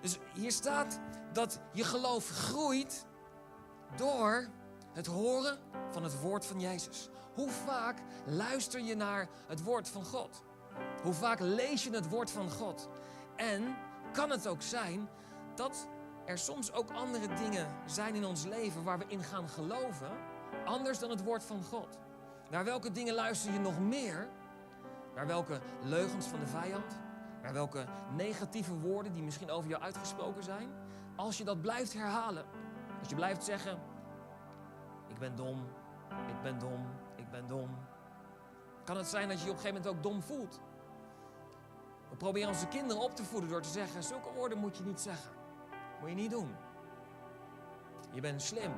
Dus 0.00 0.18
hier 0.34 0.52
staat 0.52 1.00
dat 1.32 1.60
je 1.72 1.84
geloof 1.84 2.28
groeit 2.28 3.06
door 3.96 4.48
het 4.92 5.06
horen 5.06 5.58
van 5.90 6.02
het 6.02 6.20
woord 6.20 6.46
van 6.46 6.60
Jezus. 6.60 7.08
Hoe 7.34 7.50
vaak 7.50 7.98
luister 8.26 8.80
je 8.80 8.94
naar 8.94 9.28
het 9.46 9.62
woord 9.62 9.88
van 9.88 10.04
God? 10.04 10.42
Hoe 11.02 11.12
vaak 11.12 11.40
lees 11.40 11.84
je 11.84 11.90
het 11.90 12.08
woord 12.08 12.30
van 12.30 12.50
God? 12.50 12.88
En 13.36 13.76
kan 14.12 14.30
het 14.30 14.46
ook 14.46 14.62
zijn 14.62 15.08
dat 15.54 15.88
er 16.24 16.38
soms 16.38 16.72
ook 16.72 16.90
andere 16.90 17.34
dingen 17.34 17.66
zijn 17.86 18.14
in 18.14 18.24
ons 18.24 18.44
leven 18.44 18.84
waar 18.84 18.98
we 18.98 19.04
in 19.08 19.22
gaan 19.22 19.48
geloven, 19.48 20.10
anders 20.64 20.98
dan 20.98 21.10
het 21.10 21.24
woord 21.24 21.44
van 21.44 21.62
God? 21.62 21.98
Naar 22.50 22.64
welke 22.64 22.92
dingen 22.92 23.14
luister 23.14 23.52
je 23.52 23.58
nog 23.58 23.80
meer? 23.80 24.28
Naar 25.14 25.26
welke 25.26 25.60
leugens 25.82 26.26
van 26.26 26.40
de 26.40 26.46
vijand? 26.46 26.96
Naar 27.42 27.52
welke 27.52 27.84
negatieve 28.16 28.78
woorden 28.78 29.12
die 29.12 29.22
misschien 29.22 29.50
over 29.50 29.70
jou 29.70 29.82
uitgesproken 29.82 30.42
zijn? 30.42 30.68
Als 31.16 31.38
je 31.38 31.44
dat 31.44 31.60
blijft 31.60 31.92
herhalen, 31.92 32.44
als 32.98 33.08
je 33.08 33.14
blijft 33.14 33.44
zeggen: 33.44 33.78
Ik 35.06 35.18
ben 35.18 35.36
dom, 35.36 35.64
ik 36.28 36.42
ben 36.42 36.58
dom, 36.58 36.86
ik 37.16 37.30
ben 37.30 37.48
dom. 37.48 37.68
Kan 38.84 38.96
het 38.96 39.06
zijn 39.06 39.28
dat 39.28 39.38
je 39.38 39.44
je 39.44 39.50
op 39.50 39.56
een 39.56 39.62
gegeven 39.62 39.82
moment 39.82 39.96
ook 39.96 40.12
dom 40.12 40.22
voelt? 40.22 40.60
We 42.10 42.16
proberen 42.16 42.48
onze 42.48 42.66
kinderen 42.66 43.02
op 43.02 43.16
te 43.16 43.24
voeden 43.24 43.50
door 43.50 43.62
te 43.62 43.68
zeggen: 43.68 44.02
Zulke 44.02 44.32
woorden 44.34 44.58
moet 44.58 44.76
je 44.76 44.82
niet 44.82 45.00
zeggen. 45.00 45.30
Moet 46.00 46.08
je 46.08 46.14
niet 46.14 46.30
doen. 46.30 46.54
Je 48.12 48.20
bent 48.20 48.42
slim. 48.42 48.72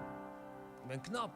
Je 0.81 0.87
bent 0.87 1.03
knap. 1.09 1.31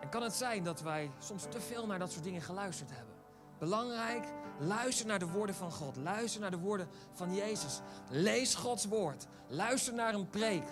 En 0.00 0.08
kan 0.08 0.22
het 0.22 0.34
zijn 0.34 0.64
dat 0.64 0.80
wij 0.80 1.10
soms 1.18 1.46
te 1.48 1.60
veel 1.60 1.86
naar 1.86 1.98
dat 1.98 2.12
soort 2.12 2.24
dingen 2.24 2.42
geluisterd 2.42 2.90
hebben? 2.90 3.14
Belangrijk, 3.58 4.24
luister 4.58 5.06
naar 5.06 5.18
de 5.18 5.28
woorden 5.28 5.54
van 5.54 5.72
God. 5.72 5.96
Luister 5.96 6.40
naar 6.40 6.50
de 6.50 6.58
woorden 6.58 6.88
van 7.12 7.34
Jezus. 7.34 7.80
Lees 8.10 8.54
Gods 8.54 8.84
woord. 8.84 9.26
Luister 9.46 9.94
naar 9.94 10.14
een 10.14 10.30
preek. 10.30 10.64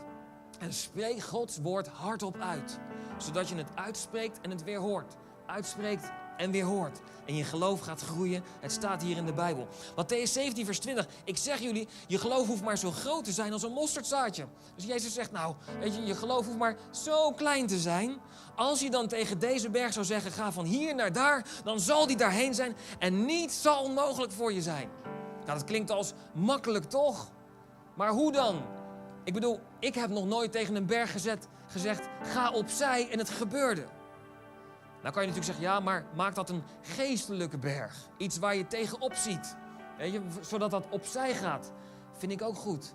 En 0.58 0.72
spreek 0.72 1.20
Gods 1.20 1.58
woord 1.58 1.88
hardop 1.88 2.36
uit. 2.36 2.78
Zodat 3.18 3.48
je 3.48 3.54
het 3.54 3.76
uitspreekt 3.76 4.40
en 4.40 4.50
het 4.50 4.64
weer 4.64 4.78
hoort. 4.78 5.16
Uitspreekt 5.46 6.10
en 6.36 6.50
weer 6.50 6.64
hoort. 6.64 6.98
En 7.26 7.36
je 7.36 7.44
geloof 7.44 7.80
gaat 7.80 8.00
groeien. 8.00 8.42
Het 8.60 8.72
staat 8.72 9.02
hier 9.02 9.16
in 9.16 9.26
de 9.26 9.32
Bijbel. 9.32 9.68
Matthäus 9.90 10.32
17, 10.32 10.64
vers 10.64 10.78
20. 10.78 11.06
Ik 11.24 11.36
zeg 11.36 11.60
jullie, 11.60 11.88
je 12.06 12.18
geloof 12.18 12.46
hoeft 12.46 12.62
maar 12.62 12.78
zo 12.78 12.90
groot 12.90 13.24
te 13.24 13.32
zijn 13.32 13.52
als 13.52 13.62
een 13.62 13.72
mosterdzaadje. 13.72 14.46
Dus 14.74 14.84
Jezus 14.84 15.14
zegt, 15.14 15.32
nou, 15.32 15.54
weet 15.80 15.94
je, 15.94 16.04
je 16.04 16.14
geloof 16.14 16.46
hoeft 16.46 16.58
maar 16.58 16.76
zo 16.90 17.32
klein 17.32 17.66
te 17.66 17.78
zijn. 17.78 18.18
Als 18.56 18.80
je 18.80 18.90
dan 18.90 19.08
tegen 19.08 19.38
deze 19.38 19.70
berg 19.70 19.92
zou 19.92 20.04
zeggen, 20.04 20.32
ga 20.32 20.52
van 20.52 20.64
hier 20.64 20.94
naar 20.94 21.12
daar, 21.12 21.46
dan 21.64 21.80
zal 21.80 22.06
die 22.06 22.16
daarheen 22.16 22.54
zijn. 22.54 22.76
En 22.98 23.24
niets 23.24 23.62
zal 23.62 23.82
onmogelijk 23.82 24.32
voor 24.32 24.52
je 24.52 24.62
zijn. 24.62 24.88
Nou, 25.44 25.58
dat 25.58 25.64
klinkt 25.64 25.90
als 25.90 26.12
makkelijk, 26.32 26.84
toch? 26.84 27.28
Maar 27.94 28.10
hoe 28.10 28.32
dan? 28.32 28.62
Ik 29.24 29.32
bedoel, 29.32 29.60
ik 29.78 29.94
heb 29.94 30.10
nog 30.10 30.26
nooit 30.26 30.52
tegen 30.52 30.74
een 30.74 30.86
berg 30.86 31.12
gezet, 31.12 31.48
gezegd, 31.66 32.08
ga 32.22 32.50
opzij 32.50 33.10
en 33.10 33.18
het 33.18 33.30
gebeurde. 33.30 33.84
Dan 35.02 35.12
kan 35.12 35.22
je 35.22 35.28
natuurlijk 35.28 35.44
zeggen, 35.44 35.64
ja, 35.64 35.80
maar 35.80 36.04
maak 36.14 36.34
dat 36.34 36.50
een 36.50 36.62
geestelijke 36.82 37.58
berg. 37.58 38.08
Iets 38.16 38.38
waar 38.38 38.56
je 38.56 38.66
tegenop 38.66 39.14
ziet. 39.14 39.56
Weet 39.98 40.12
je, 40.12 40.20
zodat 40.40 40.70
dat 40.70 40.86
opzij 40.90 41.34
gaat. 41.34 41.72
Vind 42.18 42.32
ik 42.32 42.42
ook 42.42 42.56
goed. 42.56 42.94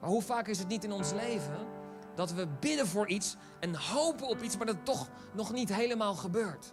Maar 0.00 0.10
hoe 0.10 0.22
vaak 0.22 0.48
is 0.48 0.58
het 0.58 0.68
niet 0.68 0.84
in 0.84 0.92
ons 0.92 1.12
leven 1.12 1.66
dat 2.14 2.32
we 2.32 2.46
bidden 2.60 2.86
voor 2.86 3.08
iets 3.08 3.36
en 3.60 3.74
hopen 3.76 4.28
op 4.28 4.42
iets, 4.42 4.56
maar 4.56 4.66
dat 4.66 4.84
toch 4.84 5.08
nog 5.32 5.52
niet 5.52 5.74
helemaal 5.74 6.14
gebeurt? 6.14 6.72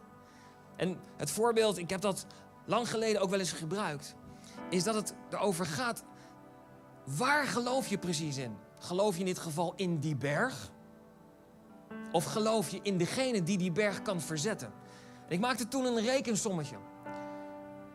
En 0.75 0.99
het 1.17 1.31
voorbeeld, 1.31 1.77
ik 1.77 1.89
heb 1.89 2.01
dat 2.01 2.25
lang 2.65 2.89
geleden 2.89 3.21
ook 3.21 3.29
wel 3.29 3.39
eens 3.39 3.51
gebruikt, 3.51 4.15
is 4.69 4.83
dat 4.83 4.95
het 4.95 5.13
erover 5.29 5.65
gaat, 5.65 6.03
waar 7.05 7.45
geloof 7.45 7.87
je 7.87 7.97
precies 7.97 8.37
in? 8.37 8.57
Geloof 8.79 9.13
je 9.13 9.19
in 9.19 9.25
dit 9.25 9.39
geval 9.39 9.73
in 9.75 9.99
die 9.99 10.15
berg? 10.15 10.71
Of 12.11 12.23
geloof 12.23 12.69
je 12.69 12.79
in 12.83 12.97
degene 12.97 13.43
die 13.43 13.57
die 13.57 13.71
berg 13.71 14.01
kan 14.01 14.21
verzetten? 14.21 14.73
ik 15.27 15.39
maakte 15.39 15.67
toen 15.67 15.85
een 15.85 16.01
rekensommetje. 16.01 16.75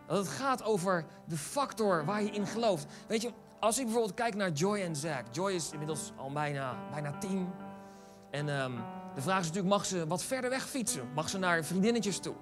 Dat 0.07 0.19
het 0.19 0.29
gaat 0.29 0.65
over 0.65 1.05
de 1.25 1.37
factor 1.37 2.05
waar 2.05 2.23
je 2.23 2.31
in 2.31 2.47
gelooft. 2.47 2.87
Weet 3.09 3.23
je, 3.23 3.31
als 3.61 3.79
ik 3.79 3.85
bijvoorbeeld 3.85 4.15
kijk 4.15 4.35
naar 4.35 4.51
Joy 4.51 4.81
en 4.81 4.97
Zack. 4.97 5.25
Joy 5.31 5.53
is 5.53 5.71
inmiddels 5.71 6.13
al 6.17 6.33
bijna, 6.33 6.77
bijna 6.91 7.19
tien. 7.19 7.49
En 8.31 8.49
ehm, 8.49 8.73
de 9.15 9.21
vraag 9.21 9.41
is 9.41 9.47
natuurlijk, 9.47 9.75
mag 9.75 9.85
ze 9.85 10.07
wat 10.07 10.23
verder 10.23 10.51
weg 10.51 10.69
fietsen? 10.69 11.09
Mag 11.15 11.29
ze 11.29 11.39
naar 11.39 11.65
vriendinnetjes 11.65 12.19
toe? 12.19 12.35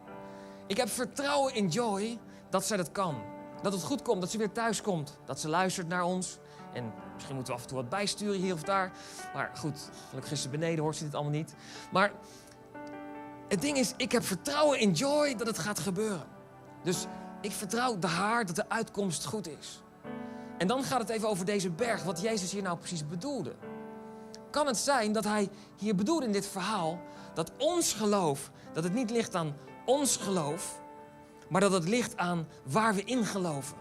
Ik 0.67 0.77
heb 0.77 0.89
vertrouwen 0.89 1.55
in 1.55 1.69
Joy 1.69 2.19
dat 2.51 2.65
zij 2.65 2.77
dat 2.77 2.93
kan. 2.93 3.23
Dat 3.63 3.73
het 3.73 3.83
goed 3.83 4.03
komt, 4.03 4.21
dat 4.21 4.31
ze 4.31 4.39
weer 4.39 4.53
thuis 4.53 4.83
komt. 4.83 5.19
Dat 5.25 5.41
ze 5.41 5.49
luistert 5.49 5.89
naar 5.89 6.05
ons. 6.05 6.39
En 6.73 6.93
misschien 7.15 7.35
moeten 7.35 7.53
we 7.53 7.59
af 7.59 7.65
en 7.65 7.73
toe 7.73 7.81
wat 7.81 7.89
bijsturen 7.89 8.41
hier 8.41 8.55
of 8.55 8.63
daar. 8.63 8.93
Maar 9.35 9.51
goed, 9.55 9.91
gelukkig 10.09 10.33
is 10.33 10.43
ze 10.43 10.49
beneden, 10.49 10.83
hoort 10.83 10.97
ze 10.97 11.05
dit 11.05 11.15
allemaal 11.15 11.33
niet. 11.33 11.55
Maar 11.93 12.13
het 13.49 13.61
ding 13.61 13.77
is, 13.77 13.95
ik 13.97 14.13
heb 14.13 14.25
vertrouwen 14.25 14.79
in 14.79 14.93
Joy 14.93 15.35
dat 15.35 15.47
het 15.47 15.59
gaat 15.59 15.79
gebeuren. 15.79 16.27
Dus 16.83 17.07
ik 17.41 17.53
vertrouw 17.53 17.99
de 17.99 18.07
haar 18.07 18.47
dat 18.47 18.57
de 18.57 18.69
uitkomst 18.69 19.25
goed 19.25 19.49
is. 19.49 19.83
En 20.59 20.67
dan 20.67 20.85
gaat 20.85 21.01
het 21.01 21.09
even 21.09 21.29
over 21.29 21.45
deze 21.45 21.71
berg, 21.71 22.03
wat 22.03 22.21
Jezus 22.21 22.53
hier 22.53 22.63
nou 22.63 22.79
precies 22.79 23.07
bedoelde. 23.07 23.55
Kan 24.51 24.67
het 24.67 24.77
zijn 24.77 25.13
dat 25.13 25.25
hij 25.25 25.49
hier 25.77 25.95
bedoelde 25.95 26.27
in 26.27 26.33
dit 26.33 26.47
verhaal 26.47 27.01
dat 27.35 27.53
ons 27.59 27.93
geloof, 27.93 28.51
dat 28.73 28.85
het 28.85 28.95
niet 28.95 29.11
ligt 29.11 29.35
aan 29.35 29.57
ons 29.85 30.17
geloof, 30.17 30.81
maar 31.49 31.61
dat 31.61 31.73
het 31.73 31.89
ligt 31.89 32.17
aan 32.17 32.49
waar 32.65 32.95
we 32.95 33.05
in 33.05 33.25
geloven. 33.25 33.77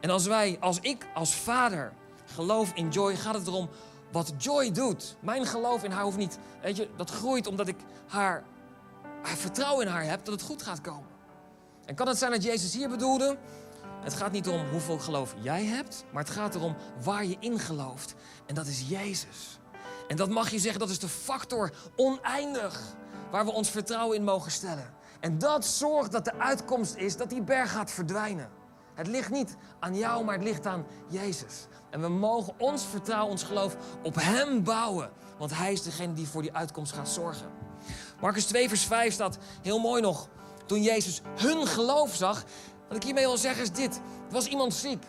En 0.00 0.10
als 0.10 0.26
wij, 0.26 0.56
als 0.60 0.78
ik 0.80 1.06
als 1.14 1.34
vader 1.34 1.92
geloof 2.34 2.72
in 2.74 2.88
Joy, 2.88 3.16
gaat 3.16 3.34
het 3.34 3.46
erom 3.46 3.68
wat 4.12 4.32
Joy 4.38 4.70
doet. 4.70 5.16
Mijn 5.20 5.46
geloof 5.46 5.84
in 5.84 5.90
haar 5.90 6.02
hoeft 6.02 6.16
niet, 6.16 6.38
weet 6.62 6.76
je, 6.76 6.88
dat 6.96 7.10
groeit 7.10 7.46
omdat 7.46 7.68
ik 7.68 7.76
haar, 8.06 8.44
haar 9.22 9.36
vertrouwen 9.36 9.86
in 9.86 9.92
haar 9.92 10.04
heb 10.04 10.24
dat 10.24 10.34
het 10.34 10.42
goed 10.42 10.62
gaat 10.62 10.80
komen. 10.80 11.08
En 11.84 11.94
kan 11.94 12.08
het 12.08 12.18
zijn 12.18 12.30
dat 12.30 12.42
Jezus 12.42 12.74
hier 12.74 12.88
bedoelde? 12.88 13.36
Het 14.00 14.14
gaat 14.14 14.32
niet 14.32 14.48
om 14.48 14.68
hoeveel 14.70 14.98
geloof 14.98 15.34
jij 15.40 15.64
hebt, 15.64 16.04
maar 16.12 16.22
het 16.22 16.32
gaat 16.32 16.54
erom 16.54 16.76
waar 17.02 17.24
je 17.24 17.36
in 17.40 17.58
gelooft. 17.58 18.14
En 18.46 18.54
dat 18.54 18.66
is 18.66 18.88
Jezus. 18.88 19.58
En 20.08 20.16
dat 20.16 20.28
mag 20.28 20.50
je 20.50 20.58
zeggen, 20.58 20.80
dat 20.80 20.90
is 20.90 20.98
de 20.98 21.08
factor 21.08 21.72
oneindig 21.96 22.80
waar 23.30 23.44
we 23.44 23.50
ons 23.50 23.70
vertrouwen 23.70 24.16
in 24.16 24.24
mogen 24.24 24.50
stellen. 24.50 24.94
En 25.20 25.38
dat 25.38 25.64
zorgt 25.64 26.12
dat 26.12 26.24
de 26.24 26.38
uitkomst 26.38 26.94
is 26.94 27.16
dat 27.16 27.30
die 27.30 27.42
berg 27.42 27.72
gaat 27.72 27.90
verdwijnen. 27.90 28.50
Het 28.94 29.06
ligt 29.06 29.30
niet 29.30 29.56
aan 29.80 29.96
jou, 29.96 30.24
maar 30.24 30.34
het 30.34 30.44
ligt 30.44 30.66
aan 30.66 30.86
Jezus. 31.08 31.66
En 31.90 32.00
we 32.00 32.08
mogen 32.08 32.54
ons 32.58 32.84
vertrouwen, 32.84 33.30
ons 33.30 33.42
geloof 33.42 33.76
op 34.02 34.14
Hem 34.14 34.64
bouwen. 34.64 35.10
Want 35.38 35.56
Hij 35.56 35.72
is 35.72 35.82
degene 35.82 36.12
die 36.12 36.28
voor 36.28 36.42
die 36.42 36.52
uitkomst 36.52 36.92
gaat 36.92 37.08
zorgen. 37.08 37.46
Marcus 38.20 38.44
2, 38.44 38.68
vers 38.68 38.84
5 38.84 39.12
staat 39.12 39.38
heel 39.62 39.78
mooi 39.78 40.02
nog. 40.02 40.28
Toen 40.66 40.82
Jezus 40.82 41.20
hun 41.36 41.66
geloof 41.66 42.14
zag. 42.14 42.44
Wat 42.88 42.96
ik 42.96 43.02
hiermee 43.02 43.24
wil 43.24 43.36
zeggen 43.36 43.62
is 43.62 43.72
dit. 43.72 43.96
Er 44.26 44.32
was 44.32 44.46
iemand 44.46 44.74
ziek. 44.74 45.04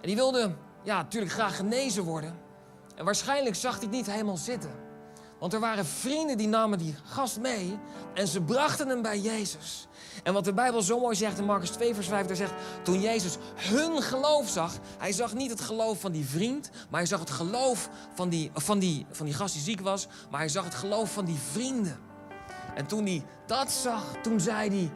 En 0.00 0.06
die 0.06 0.16
wilde 0.16 0.54
ja, 0.82 0.96
natuurlijk 0.96 1.32
graag 1.32 1.56
genezen 1.56 2.02
worden. 2.02 2.38
En 2.96 3.04
waarschijnlijk 3.04 3.56
zag 3.56 3.72
hij 3.72 3.82
het 3.82 3.90
niet 3.90 4.10
helemaal 4.10 4.36
zitten. 4.36 4.87
Want 5.38 5.52
er 5.52 5.60
waren 5.60 5.86
vrienden 5.86 6.38
die 6.38 6.48
namen 6.48 6.78
die 6.78 6.94
gast 7.04 7.40
mee 7.40 7.78
en 8.14 8.26
ze 8.28 8.42
brachten 8.42 8.88
hem 8.88 9.02
bij 9.02 9.18
Jezus. 9.18 9.88
En 10.22 10.32
wat 10.32 10.44
de 10.44 10.52
Bijbel 10.52 10.82
zo 10.82 11.00
mooi 11.00 11.16
zegt 11.16 11.38
in 11.38 11.44
Marcus 11.44 11.70
2, 11.70 11.94
vers 11.94 12.08
5, 12.08 12.26
daar 12.26 12.36
zegt: 12.36 12.52
Toen 12.82 13.00
Jezus 13.00 13.36
hun 13.54 14.02
geloof 14.02 14.48
zag, 14.48 14.72
hij 14.98 15.12
zag 15.12 15.34
niet 15.34 15.50
het 15.50 15.60
geloof 15.60 16.00
van 16.00 16.12
die 16.12 16.26
vriend, 16.26 16.70
maar 16.90 17.00
hij 17.00 17.08
zag 17.08 17.20
het 17.20 17.30
geloof 17.30 17.88
van 18.14 18.28
die, 18.28 18.50
van 18.54 18.78
die, 18.78 19.06
van 19.10 19.26
die 19.26 19.34
gast 19.34 19.54
die 19.54 19.62
ziek 19.62 19.80
was, 19.80 20.06
maar 20.30 20.40
hij 20.40 20.48
zag 20.48 20.64
het 20.64 20.74
geloof 20.74 21.12
van 21.12 21.24
die 21.24 21.38
vrienden. 21.52 21.98
En 22.74 22.86
toen 22.86 23.06
hij 23.06 23.24
dat 23.46 23.70
zag, 23.70 24.04
toen 24.22 24.40
zei 24.40 24.68
hij: 24.68 24.90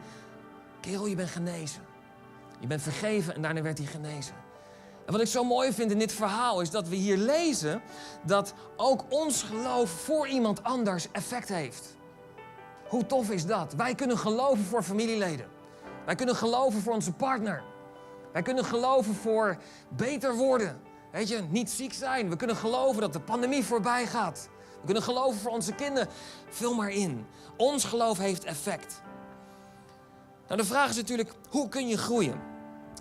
Kerel, 0.79 1.07
je 1.07 1.15
bent 1.15 1.29
genezen. 1.29 1.81
Je 2.59 2.67
bent 2.67 2.81
vergeven 2.81 3.35
en 3.35 3.41
daarna 3.41 3.61
werd 3.61 3.77
hij 3.77 3.87
genezen. 3.87 4.42
En 5.05 5.11
wat 5.11 5.21
ik 5.21 5.27
zo 5.27 5.43
mooi 5.43 5.73
vind 5.73 5.91
in 5.91 5.99
dit 5.99 6.13
verhaal 6.13 6.61
is 6.61 6.69
dat 6.69 6.87
we 6.87 6.95
hier 6.95 7.17
lezen 7.17 7.81
dat 8.25 8.53
ook 8.75 9.03
ons 9.09 9.43
geloof 9.43 9.89
voor 9.89 10.27
iemand 10.27 10.63
anders 10.63 11.11
effect 11.11 11.49
heeft. 11.49 11.95
Hoe 12.87 13.05
tof 13.05 13.29
is 13.29 13.45
dat? 13.45 13.73
Wij 13.73 13.95
kunnen 13.95 14.17
geloven 14.17 14.63
voor 14.63 14.83
familieleden. 14.83 15.47
Wij 16.05 16.15
kunnen 16.15 16.35
geloven 16.35 16.81
voor 16.81 16.93
onze 16.93 17.11
partner. 17.11 17.63
Wij 18.31 18.41
kunnen 18.41 18.65
geloven 18.65 19.15
voor 19.15 19.57
beter 19.89 20.35
worden. 20.35 20.81
Weet 21.11 21.29
je, 21.29 21.41
niet 21.49 21.69
ziek 21.69 21.93
zijn. 21.93 22.29
We 22.29 22.35
kunnen 22.35 22.55
geloven 22.55 23.01
dat 23.01 23.13
de 23.13 23.19
pandemie 23.19 23.63
voorbij 23.63 24.05
gaat. 24.05 24.49
We 24.79 24.85
kunnen 24.85 25.03
geloven 25.03 25.39
voor 25.39 25.51
onze 25.51 25.73
kinderen. 25.73 26.09
Vul 26.49 26.73
maar 26.73 26.89
in. 26.89 27.25
Ons 27.57 27.83
geloof 27.83 28.17
heeft 28.17 28.43
effect. 28.43 29.01
Nou, 30.47 30.61
de 30.61 30.67
vraag 30.67 30.89
is 30.89 30.95
natuurlijk, 30.95 31.33
hoe 31.49 31.69
kun 31.69 31.87
je 31.87 31.97
groeien? 31.97 32.41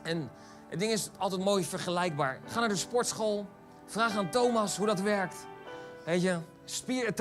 En 0.02 0.30
het 0.72 0.80
ding 0.80 0.92
is 0.92 1.08
altijd 1.18 1.44
mooi 1.44 1.64
vergelijkbaar. 1.64 2.40
Ga 2.46 2.60
naar 2.60 2.68
de 2.68 2.76
sportschool. 2.76 3.46
Vraag 3.86 4.16
aan 4.16 4.30
Thomas 4.30 4.76
hoe 4.76 4.86
dat 4.86 5.00
werkt. 5.00 5.36
Weet 6.04 6.22
je, 6.22 6.38
spier, 6.64 7.14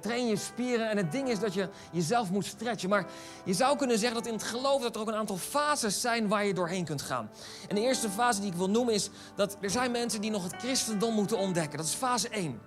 train 0.00 0.26
je 0.26 0.36
spieren. 0.36 0.90
En 0.90 0.96
het 0.96 1.12
ding 1.12 1.28
is 1.28 1.38
dat 1.38 1.54
je 1.54 1.68
jezelf 1.92 2.30
moet 2.30 2.44
stretchen. 2.44 2.88
Maar 2.88 3.06
je 3.44 3.54
zou 3.54 3.76
kunnen 3.76 3.98
zeggen 3.98 4.16
dat 4.16 4.26
in 4.26 4.32
het 4.32 4.42
geloof 4.42 4.82
dat 4.82 4.94
er 4.94 5.00
ook 5.00 5.08
een 5.08 5.14
aantal 5.14 5.36
fases 5.36 6.00
zijn 6.00 6.28
waar 6.28 6.46
je 6.46 6.54
doorheen 6.54 6.84
kunt 6.84 7.02
gaan. 7.02 7.30
En 7.68 7.74
de 7.74 7.80
eerste 7.80 8.10
fase 8.10 8.40
die 8.40 8.50
ik 8.50 8.56
wil 8.56 8.70
noemen 8.70 8.94
is 8.94 9.10
dat 9.34 9.56
er 9.60 9.70
zijn 9.70 9.90
mensen 9.90 10.20
die 10.20 10.30
nog 10.30 10.42
het 10.42 10.54
christendom 10.58 11.14
moeten 11.14 11.38
ontdekken. 11.38 11.78
Dat 11.78 11.86
is 11.86 11.94
fase 11.94 12.28
1. 12.28 12.60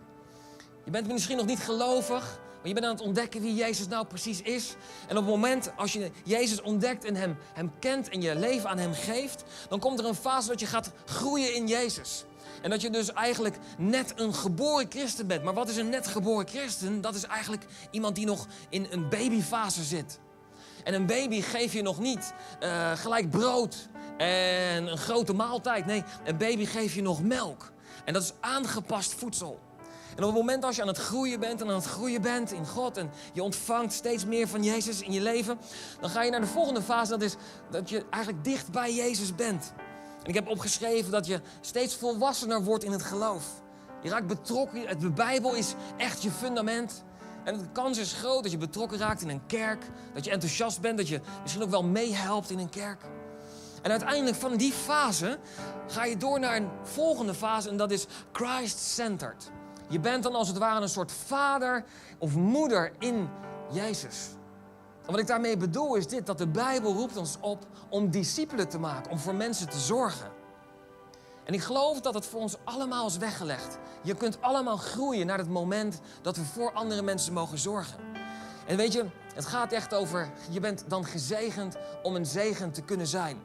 Je 0.84 0.92
bent 0.92 1.08
misschien 1.08 1.38
nog 1.38 1.46
niet 1.46 1.60
gelovig. 1.60 2.40
Maar 2.62 2.70
je 2.70 2.74
bent 2.74 2.86
aan 2.86 2.96
het 2.96 3.02
ontdekken 3.02 3.42
wie 3.42 3.56
Jezus 3.56 3.88
nou 3.88 4.06
precies 4.06 4.42
is. 4.42 4.76
En 5.08 5.18
op 5.18 5.24
het 5.24 5.34
moment 5.34 5.72
als 5.76 5.94
je 5.94 6.12
Jezus 6.24 6.62
ontdekt 6.62 7.06
en 7.06 7.16
hem, 7.16 7.38
hem 7.54 7.72
kent 7.80 8.10
en 8.10 8.22
je 8.22 8.36
leven 8.36 8.70
aan 8.70 8.78
hem 8.78 8.94
geeft, 8.94 9.44
dan 9.70 9.80
komt 9.80 10.00
er 10.00 10.06
een 10.06 10.16
fase 10.16 10.48
dat 10.48 10.60
je 10.60 10.66
gaat 10.66 10.92
groeien 11.06 11.56
in 11.56 11.68
Jezus. 11.68 12.26
En 12.62 12.70
dat 12.70 12.82
je 12.82 12.90
dus 12.90 13.14
eigenlijk 13.14 13.58
net 13.78 14.14
een 14.16 14.34
geboren 14.34 14.86
christen 14.90 15.28
bent. 15.28 15.44
Maar 15.44 15.54
wat 15.54 15.70
is 15.70 15.78
een 15.78 15.90
net 15.90 16.08
geboren 16.08 16.48
christen? 16.48 17.02
Dat 17.02 17.16
is 17.16 17.24
eigenlijk 17.24 17.66
iemand 17.92 18.16
die 18.16 18.26
nog 18.26 18.48
in 18.70 18.88
een 18.90 19.10
babyfase 19.10 19.84
zit. 19.84 20.20
En 20.84 20.94
een 20.94 21.06
baby 21.06 21.42
geef 21.42 21.74
je 21.74 21.82
nog 21.82 22.00
niet 22.00 22.34
uh, 22.64 22.92
gelijk 22.92 23.30
brood 23.30 23.88
en 24.18 24.88
een 24.88 24.98
grote 24.98 25.34
maaltijd. 25.34 25.86
Nee, 25.86 26.04
een 26.24 26.38
baby 26.38 26.66
geef 26.66 26.96
je 26.96 27.02
nog 27.02 27.24
melk. 27.24 27.72
En 28.06 28.14
dat 28.14 28.24
is 28.24 28.34
aangepast 28.40 29.14
voedsel. 29.14 29.60
En 30.16 30.24
op 30.24 30.30
het 30.30 30.38
moment 30.38 30.64
als 30.64 30.76
je 30.76 30.82
aan 30.82 30.88
het 30.88 30.98
groeien 30.98 31.40
bent 31.40 31.62
en 31.62 31.68
aan 31.68 31.76
het 31.76 31.86
groeien 31.86 32.22
bent 32.22 32.52
in 32.52 32.68
God 32.68 32.98
en 32.98 33.12
je 33.34 33.44
ontvangt 33.44 33.94
steeds 33.94 34.26
meer 34.26 34.48
van 34.48 34.64
Jezus 34.64 35.02
in 35.02 35.12
je 35.12 35.22
leven, 35.22 35.60
dan 36.00 36.10
ga 36.10 36.24
je 36.24 36.32
naar 36.32 36.42
de 36.42 36.48
volgende 36.48 36.82
fase, 36.82 37.12
dat 37.12 37.22
is 37.22 37.36
dat 37.70 37.90
je 37.90 38.06
eigenlijk 38.10 38.44
dicht 38.44 38.72
bij 38.72 38.94
Jezus 38.94 39.36
bent. 39.36 39.74
En 40.24 40.30
ik 40.30 40.36
heb 40.36 40.48
opgeschreven 40.48 41.12
dat 41.12 41.26
je 41.26 41.42
steeds 41.62 41.96
volwassener 41.96 42.64
wordt 42.64 42.84
in 42.84 42.92
het 42.92 43.04
geloof. 43.04 43.46
Je 44.02 44.10
raakt 44.10 44.28
betrokken, 44.28 45.00
de 45.00 45.10
Bijbel 45.12 45.56
is 45.56 45.74
echt 45.98 46.22
je 46.22 46.32
fundament. 46.32 47.04
En 47.44 47.58
de 47.58 47.72
kans 47.72 47.98
is 47.98 48.14
groot 48.14 48.44
dat 48.44 48.52
je 48.52 48.58
betrokken 48.58 48.98
raakt 48.98 49.22
in 49.22 49.30
een 49.30 49.46
kerk, 49.46 49.84
dat 50.14 50.26
je 50.26 50.32
enthousiast 50.32 50.82
bent, 50.82 50.98
dat 50.98 51.08
je 51.08 51.22
misschien 51.42 51.64
ook 51.64 51.70
wel 51.70 51.84
meehelpt 51.84 52.50
in 52.50 52.60
een 52.60 52.70
kerk. 52.70 53.02
En 53.82 53.92
uiteindelijk 53.92 54.38
van 54.38 54.58
die 54.58 54.72
fase 54.72 55.40
ga 55.88 56.06
je 56.06 56.18
door 56.18 56.40
naar 56.40 56.56
een 56.56 56.70
volgende 56.84 57.34
fase 57.34 57.70
en 57.70 57.78
dat 57.78 57.92
is 57.92 58.06
Christ-centered. 58.32 59.52
Je 59.92 60.00
bent 60.00 60.24
dan 60.24 60.36
als 60.36 60.48
het 60.48 60.58
ware 60.58 60.82
een 60.82 60.90
soort 60.90 61.12
vader 61.12 61.84
of 62.18 62.36
moeder 62.36 62.92
in 63.00 63.30
Jezus. 63.72 64.28
En 65.06 65.12
wat 65.12 65.20
ik 65.20 65.28
daarmee 65.28 65.58
bedoel 65.58 65.96
is 65.96 66.08
dit, 66.08 66.26
dat 66.26 66.38
de 66.38 66.48
Bijbel 66.48 66.94
roept 66.94 67.18
ons 67.18 67.38
op 67.42 67.66
om 67.90 68.12
discipelen 68.12 68.70
te 68.70 68.80
maken, 68.80 69.12
om 69.12 69.20
voor 69.20 69.36
mensen 69.36 69.70
te 69.70 69.80
zorgen. 69.80 70.32
En 71.44 71.54
ik 71.54 71.62
geloof 71.62 72.02
dat 72.02 72.14
het 72.14 72.26
voor 72.26 72.40
ons 72.40 72.56
allemaal 72.64 73.08
is 73.08 73.18
weggelegd. 73.18 73.78
Je 74.04 74.16
kunt 74.16 74.42
allemaal 74.42 74.78
groeien 74.78 75.26
naar 75.26 75.38
het 75.38 75.50
moment 75.50 76.00
dat 76.22 76.36
we 76.36 76.44
voor 76.44 76.74
andere 76.74 77.02
mensen 77.02 77.34
mogen 77.34 77.58
zorgen. 77.58 78.00
En 78.68 78.78
weet 78.78 78.94
je, 78.94 79.06
het 79.36 79.46
gaat 79.46 79.72
echt 79.72 79.94
over, 79.94 80.32
je 80.50 80.60
bent 80.60 80.84
dan 80.88 81.06
gezegend 81.06 81.78
om 82.04 82.16
een 82.16 82.26
zegen 82.26 82.72
te 82.72 82.82
kunnen 82.82 83.08
zijn. 83.08 83.38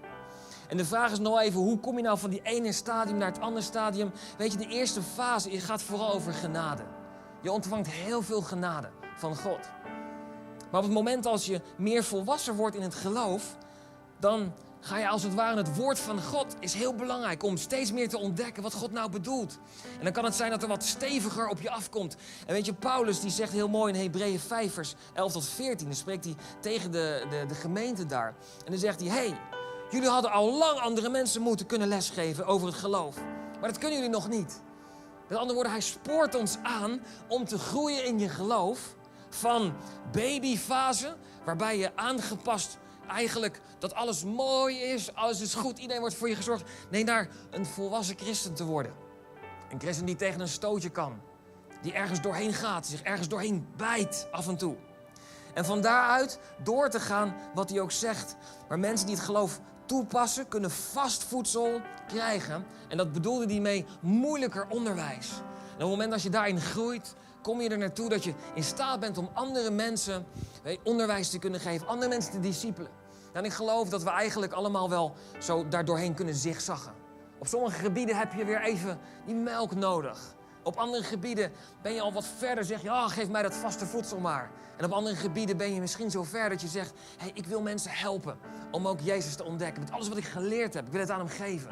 En 0.68 0.76
de 0.76 0.84
vraag 0.84 1.12
is 1.12 1.18
nog 1.18 1.40
even, 1.40 1.60
hoe 1.60 1.78
kom 1.78 1.96
je 1.96 2.02
nou 2.02 2.18
van 2.18 2.30
die 2.30 2.42
ene 2.42 2.72
stadium 2.72 3.16
naar 3.16 3.32
het 3.32 3.40
andere 3.40 3.64
stadium? 3.64 4.12
Weet 4.38 4.52
je, 4.52 4.58
de 4.58 4.68
eerste 4.68 5.02
fase 5.02 5.60
gaat 5.60 5.82
vooral 5.82 6.12
over 6.12 6.32
genade. 6.32 6.82
Je 7.42 7.52
ontvangt 7.52 7.88
heel 7.90 8.22
veel 8.22 8.42
genade 8.42 8.88
van 9.16 9.36
God. 9.36 9.60
Maar 10.70 10.80
op 10.80 10.86
het 10.86 10.96
moment 10.96 11.26
als 11.26 11.46
je 11.46 11.60
meer 11.76 12.04
volwassen 12.04 12.54
wordt 12.54 12.76
in 12.76 12.82
het 12.82 12.94
geloof, 12.94 13.56
dan 14.18 14.52
ga 14.80 14.98
je 14.98 15.08
als 15.08 15.22
het 15.22 15.34
ware 15.34 15.56
het 15.56 15.76
woord 15.76 15.98
van 15.98 16.22
God 16.22 16.56
is 16.60 16.74
heel 16.74 16.94
belangrijk 16.94 17.42
om 17.42 17.56
steeds 17.56 17.92
meer 17.92 18.08
te 18.08 18.18
ontdekken 18.18 18.62
wat 18.62 18.74
God 18.74 18.92
nou 18.92 19.10
bedoelt. 19.10 19.58
En 19.98 20.04
dan 20.04 20.12
kan 20.12 20.24
het 20.24 20.34
zijn 20.34 20.50
dat 20.50 20.62
er 20.62 20.68
wat 20.68 20.84
steviger 20.84 21.48
op 21.48 21.60
je 21.60 21.70
afkomt. 21.70 22.16
En 22.46 22.54
weet 22.54 22.66
je, 22.66 22.74
Paulus 22.74 23.20
die 23.20 23.30
zegt 23.30 23.52
heel 23.52 23.68
mooi 23.68 23.92
in 23.92 24.00
Hebreeën 24.00 24.40
5 24.40 24.72
vers 24.72 24.94
11 25.14 25.32
tot 25.32 25.46
14, 25.48 25.86
dan 25.86 25.96
spreekt 25.96 26.24
hij 26.24 26.34
tegen 26.60 26.90
de, 26.90 27.26
de, 27.30 27.44
de 27.48 27.54
gemeente 27.54 28.06
daar. 28.06 28.34
En 28.64 28.70
dan 28.70 28.78
zegt 28.78 29.00
hij, 29.00 29.08
hey, 29.08 29.36
Jullie 29.90 30.08
hadden 30.08 30.30
al 30.30 30.58
lang 30.58 30.78
andere 30.78 31.08
mensen 31.08 31.42
moeten 31.42 31.66
kunnen 31.66 31.88
lesgeven 31.88 32.46
over 32.46 32.66
het 32.66 32.76
geloof. 32.76 33.16
Maar 33.60 33.68
dat 33.68 33.78
kunnen 33.78 33.96
jullie 33.98 34.14
nog 34.14 34.28
niet. 34.28 34.60
Met 35.28 35.38
andere 35.38 35.54
woorden, 35.54 35.72
hij 35.72 35.80
spoort 35.80 36.34
ons 36.34 36.56
aan 36.62 37.00
om 37.28 37.44
te 37.44 37.58
groeien 37.58 38.04
in 38.04 38.18
je 38.18 38.28
geloof. 38.28 38.94
Van 39.28 39.74
babyfase, 40.12 41.16
waarbij 41.44 41.78
je 41.78 41.96
aangepast 41.96 42.78
eigenlijk 43.08 43.60
dat 43.78 43.94
alles 43.94 44.24
mooi 44.24 44.78
is, 44.78 45.14
alles 45.14 45.40
is 45.40 45.54
goed, 45.54 45.78
iedereen 45.78 46.00
wordt 46.00 46.16
voor 46.16 46.28
je 46.28 46.36
gezorgd. 46.36 46.70
Nee, 46.90 47.04
naar 47.04 47.28
een 47.50 47.66
volwassen 47.66 48.16
christen 48.18 48.54
te 48.54 48.64
worden. 48.64 48.92
Een 49.70 49.80
christen 49.80 50.06
die 50.06 50.16
tegen 50.16 50.40
een 50.40 50.48
stootje 50.48 50.90
kan. 50.90 51.20
Die 51.82 51.92
ergens 51.92 52.20
doorheen 52.20 52.52
gaat, 52.52 52.86
zich 52.86 53.02
ergens 53.02 53.28
doorheen 53.28 53.66
bijt 53.76 54.28
af 54.30 54.48
en 54.48 54.56
toe. 54.56 54.76
En 55.56 55.64
van 55.64 55.80
daaruit 55.80 56.38
door 56.62 56.90
te 56.90 57.00
gaan 57.00 57.34
wat 57.54 57.70
hij 57.70 57.80
ook 57.80 57.90
zegt. 57.90 58.36
Maar 58.68 58.78
mensen 58.78 59.06
die 59.06 59.14
het 59.16 59.24
geloof 59.24 59.60
toepassen, 59.86 60.48
kunnen 60.48 60.70
vast 60.70 61.24
voedsel 61.24 61.80
krijgen. 62.06 62.66
En 62.88 62.96
dat 62.96 63.12
bedoelde 63.12 63.46
hij 63.46 63.60
mee 63.60 63.86
moeilijker 64.00 64.66
onderwijs. 64.68 65.30
En 65.30 65.72
op 65.72 65.78
het 65.78 65.88
moment 65.88 66.10
dat 66.10 66.22
je 66.22 66.30
daarin 66.30 66.60
groeit, 66.60 67.14
kom 67.42 67.60
je 67.60 67.68
er 67.68 67.78
naartoe 67.78 68.08
dat 68.08 68.24
je 68.24 68.34
in 68.54 68.62
staat 68.62 69.00
bent 69.00 69.18
om 69.18 69.30
andere 69.32 69.70
mensen 69.70 70.26
onderwijs 70.82 71.30
te 71.30 71.38
kunnen 71.38 71.60
geven, 71.60 71.86
andere 71.86 72.08
mensen 72.08 72.32
te 72.32 72.40
discipelen. 72.40 72.90
En 73.32 73.44
ik 73.44 73.52
geloof 73.52 73.88
dat 73.88 74.02
we 74.02 74.10
eigenlijk 74.10 74.52
allemaal 74.52 74.88
wel 74.88 75.14
zo 75.38 75.68
daardoorheen 75.68 76.14
kunnen 76.14 76.34
zigzaggen. 76.34 76.92
Op 77.38 77.46
sommige 77.46 77.78
gebieden 77.78 78.16
heb 78.16 78.32
je 78.32 78.44
weer 78.44 78.62
even 78.62 78.98
die 79.26 79.34
melk 79.34 79.74
nodig. 79.74 80.35
Op 80.66 80.76
andere 80.76 81.02
gebieden 81.02 81.52
ben 81.82 81.92
je 81.92 82.00
al 82.00 82.12
wat 82.12 82.26
verder, 82.38 82.64
zeg 82.64 82.82
je, 82.82 82.88
oh, 82.88 83.08
geef 83.08 83.28
mij 83.28 83.42
dat 83.42 83.54
vaste 83.54 83.86
voedsel 83.86 84.18
maar. 84.18 84.50
En 84.76 84.84
op 84.84 84.92
andere 84.92 85.16
gebieden 85.16 85.56
ben 85.56 85.74
je 85.74 85.80
misschien 85.80 86.10
zo 86.10 86.22
ver 86.22 86.48
dat 86.48 86.60
je 86.60 86.68
zegt, 86.68 86.92
hey, 87.18 87.30
ik 87.34 87.46
wil 87.46 87.62
mensen 87.62 87.90
helpen 87.90 88.38
om 88.70 88.88
ook 88.88 89.00
Jezus 89.00 89.34
te 89.34 89.44
ontdekken. 89.44 89.82
Met 89.82 89.92
alles 89.92 90.08
wat 90.08 90.16
ik 90.16 90.24
geleerd 90.24 90.74
heb, 90.74 90.86
ik 90.86 90.92
wil 90.92 91.00
het 91.00 91.10
aan 91.10 91.18
hem 91.18 91.28
geven. 91.28 91.70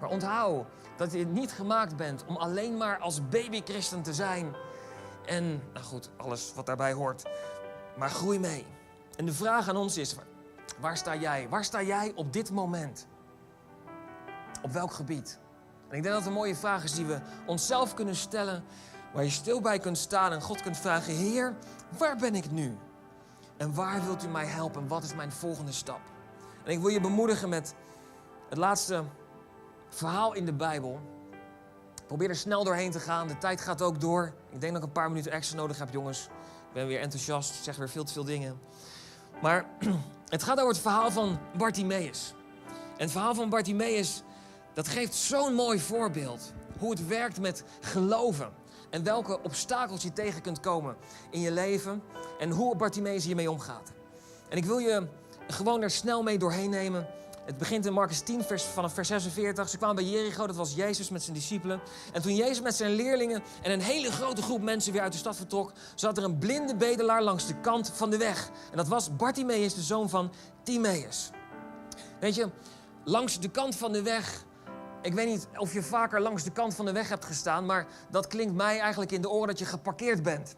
Maar 0.00 0.08
onthoud 0.08 0.66
dat 0.96 1.12
je 1.12 1.26
niet 1.26 1.52
gemaakt 1.52 1.96
bent 1.96 2.24
om 2.26 2.36
alleen 2.36 2.76
maar 2.76 2.98
als 2.98 3.28
baby-christen 3.28 4.02
te 4.02 4.14
zijn. 4.14 4.54
En, 5.26 5.62
nou 5.72 5.84
goed, 5.84 6.10
alles 6.16 6.52
wat 6.54 6.66
daarbij 6.66 6.92
hoort. 6.92 7.22
Maar 7.96 8.10
groei 8.10 8.38
mee. 8.38 8.66
En 9.16 9.26
de 9.26 9.34
vraag 9.34 9.68
aan 9.68 9.76
ons 9.76 9.96
is, 9.96 10.16
waar 10.80 10.96
sta 10.96 11.16
jij? 11.16 11.48
Waar 11.48 11.64
sta 11.64 11.82
jij 11.82 12.12
op 12.14 12.32
dit 12.32 12.50
moment? 12.50 13.06
Op 14.62 14.72
welk 14.72 14.92
gebied? 14.92 15.40
En 15.92 15.98
ik 15.98 16.04
denk 16.04 16.14
dat 16.14 16.24
het 16.24 16.32
een 16.32 16.38
mooie 16.38 16.56
vraag 16.56 16.84
is 16.84 16.94
die 16.94 17.04
we 17.04 17.18
onszelf 17.46 17.94
kunnen 17.94 18.16
stellen. 18.16 18.64
Waar 19.12 19.24
je 19.24 19.30
stil 19.30 19.60
bij 19.60 19.78
kunt 19.78 19.98
staan 19.98 20.32
en 20.32 20.42
God 20.42 20.62
kunt 20.62 20.76
vragen: 20.76 21.14
Heer, 21.14 21.56
waar 21.98 22.16
ben 22.16 22.34
ik 22.34 22.50
nu? 22.50 22.76
En 23.56 23.74
waar 23.74 24.04
wilt 24.04 24.24
u 24.24 24.28
mij 24.28 24.46
helpen? 24.46 24.88
Wat 24.88 25.02
is 25.02 25.14
mijn 25.14 25.32
volgende 25.32 25.72
stap? 25.72 26.00
En 26.64 26.72
ik 26.72 26.78
wil 26.78 26.88
je 26.88 27.00
bemoedigen 27.00 27.48
met 27.48 27.74
het 28.48 28.58
laatste 28.58 29.04
verhaal 29.88 30.32
in 30.32 30.44
de 30.44 30.52
Bijbel. 30.52 31.00
Probeer 32.06 32.28
er 32.28 32.36
snel 32.36 32.64
doorheen 32.64 32.90
te 32.90 33.00
gaan. 33.00 33.28
De 33.28 33.38
tijd 33.38 33.60
gaat 33.60 33.82
ook 33.82 34.00
door. 34.00 34.32
Ik 34.50 34.60
denk 34.60 34.72
dat 34.72 34.82
ik 34.82 34.88
een 34.88 34.94
paar 34.94 35.08
minuten 35.08 35.32
extra 35.32 35.56
nodig 35.56 35.78
heb, 35.78 35.92
jongens. 35.92 36.24
Ik 36.68 36.72
ben 36.72 36.86
weer 36.86 37.00
enthousiast, 37.00 37.64
zeg 37.64 37.76
weer 37.76 37.88
veel 37.88 38.04
te 38.04 38.12
veel 38.12 38.24
dingen. 38.24 38.60
Maar 39.42 39.64
het 40.28 40.42
gaat 40.42 40.58
over 40.58 40.72
het 40.72 40.82
verhaal 40.82 41.10
van 41.10 41.38
Bartimaeus. 41.56 42.34
En 42.68 43.02
het 43.02 43.10
verhaal 43.10 43.34
van 43.34 43.48
Bartimaeus 43.48 44.22
dat 44.74 44.88
geeft 44.88 45.14
zo'n 45.14 45.54
mooi 45.54 45.78
voorbeeld. 45.78 46.52
Hoe 46.78 46.90
het 46.90 47.06
werkt 47.06 47.40
met 47.40 47.64
geloven. 47.80 48.50
En 48.90 49.04
welke 49.04 49.42
obstakels 49.42 50.02
je 50.02 50.12
tegen 50.12 50.42
kunt 50.42 50.60
komen 50.60 50.96
in 51.30 51.40
je 51.40 51.52
leven. 51.52 52.02
En 52.38 52.50
hoe 52.50 52.76
Bartimaeus 52.76 53.24
hiermee 53.24 53.50
omgaat. 53.50 53.92
En 54.48 54.56
ik 54.56 54.64
wil 54.64 54.78
je 54.78 55.06
gewoon 55.48 55.82
er 55.82 55.90
snel 55.90 56.22
mee 56.22 56.38
doorheen 56.38 56.70
nemen. 56.70 57.06
Het 57.44 57.58
begint 57.58 57.86
in 57.86 57.92
Marcus 57.92 58.20
10, 58.20 58.44
vers, 58.44 58.62
vanaf 58.62 58.94
vers 58.94 59.08
46. 59.08 59.68
Ze 59.68 59.76
kwamen 59.76 59.96
bij 59.96 60.04
Jericho, 60.04 60.46
dat 60.46 60.56
was 60.56 60.74
Jezus 60.74 61.08
met 61.08 61.22
zijn 61.22 61.36
discipelen. 61.36 61.80
En 62.12 62.22
toen 62.22 62.34
Jezus 62.34 62.60
met 62.60 62.74
zijn 62.74 62.90
leerlingen 62.90 63.42
en 63.62 63.72
een 63.72 63.80
hele 63.80 64.12
grote 64.12 64.42
groep 64.42 64.62
mensen 64.62 64.92
weer 64.92 65.02
uit 65.02 65.12
de 65.12 65.18
stad 65.18 65.36
vertrok, 65.36 65.72
zat 65.94 66.16
er 66.16 66.24
een 66.24 66.38
blinde 66.38 66.76
bedelaar 66.76 67.22
langs 67.22 67.46
de 67.46 67.60
kant 67.60 67.90
van 67.94 68.10
de 68.10 68.16
weg. 68.16 68.50
En 68.70 68.76
dat 68.76 68.88
was 68.88 69.16
Bartimaeus, 69.16 69.74
de 69.74 69.82
zoon 69.82 70.08
van 70.08 70.32
Timaeus. 70.62 71.30
Weet 72.20 72.34
je, 72.34 72.48
langs 73.04 73.40
de 73.40 73.50
kant 73.50 73.76
van 73.76 73.92
de 73.92 74.02
weg 74.02 74.44
ik 75.02 75.14
weet 75.14 75.26
niet 75.26 75.48
of 75.56 75.72
je 75.72 75.82
vaker 75.82 76.20
langs 76.20 76.44
de 76.44 76.50
kant 76.50 76.74
van 76.74 76.84
de 76.84 76.92
weg 76.92 77.08
hebt 77.08 77.24
gestaan, 77.24 77.66
maar 77.66 77.86
dat 78.10 78.26
klinkt 78.26 78.54
mij 78.54 78.78
eigenlijk 78.78 79.12
in 79.12 79.22
de 79.22 79.30
oren 79.30 79.48
dat 79.48 79.58
je 79.58 79.64
geparkeerd 79.64 80.22
bent. 80.22 80.54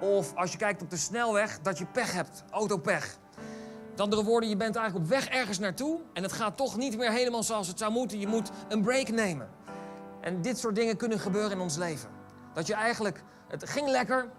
Of 0.00 0.34
als 0.34 0.52
je 0.52 0.58
kijkt 0.58 0.82
op 0.82 0.90
de 0.90 0.96
snelweg, 0.96 1.58
dat 1.60 1.78
je 1.78 1.86
pech 1.86 2.12
hebt, 2.12 2.44
autopech. 2.50 3.18
Met 3.90 4.00
andere 4.00 4.24
woorden, 4.24 4.48
je 4.48 4.56
bent 4.56 4.76
eigenlijk 4.76 5.06
op 5.06 5.10
weg 5.10 5.28
ergens 5.28 5.58
naartoe 5.58 6.00
en 6.12 6.22
het 6.22 6.32
gaat 6.32 6.56
toch 6.56 6.76
niet 6.76 6.96
meer 6.96 7.10
helemaal 7.10 7.42
zoals 7.42 7.68
het 7.68 7.78
zou 7.78 7.92
moeten. 7.92 8.20
Je 8.20 8.26
moet 8.26 8.50
een 8.68 8.82
break 8.82 9.08
nemen. 9.08 9.48
En 10.20 10.42
dit 10.42 10.58
soort 10.58 10.74
dingen 10.74 10.96
kunnen 10.96 11.18
gebeuren 11.18 11.50
in 11.50 11.60
ons 11.60 11.76
leven. 11.76 12.10
Dat 12.54 12.66
je 12.66 12.74
eigenlijk, 12.74 13.22
het 13.48 13.68
ging 13.68 13.88
lekker, 13.88 14.30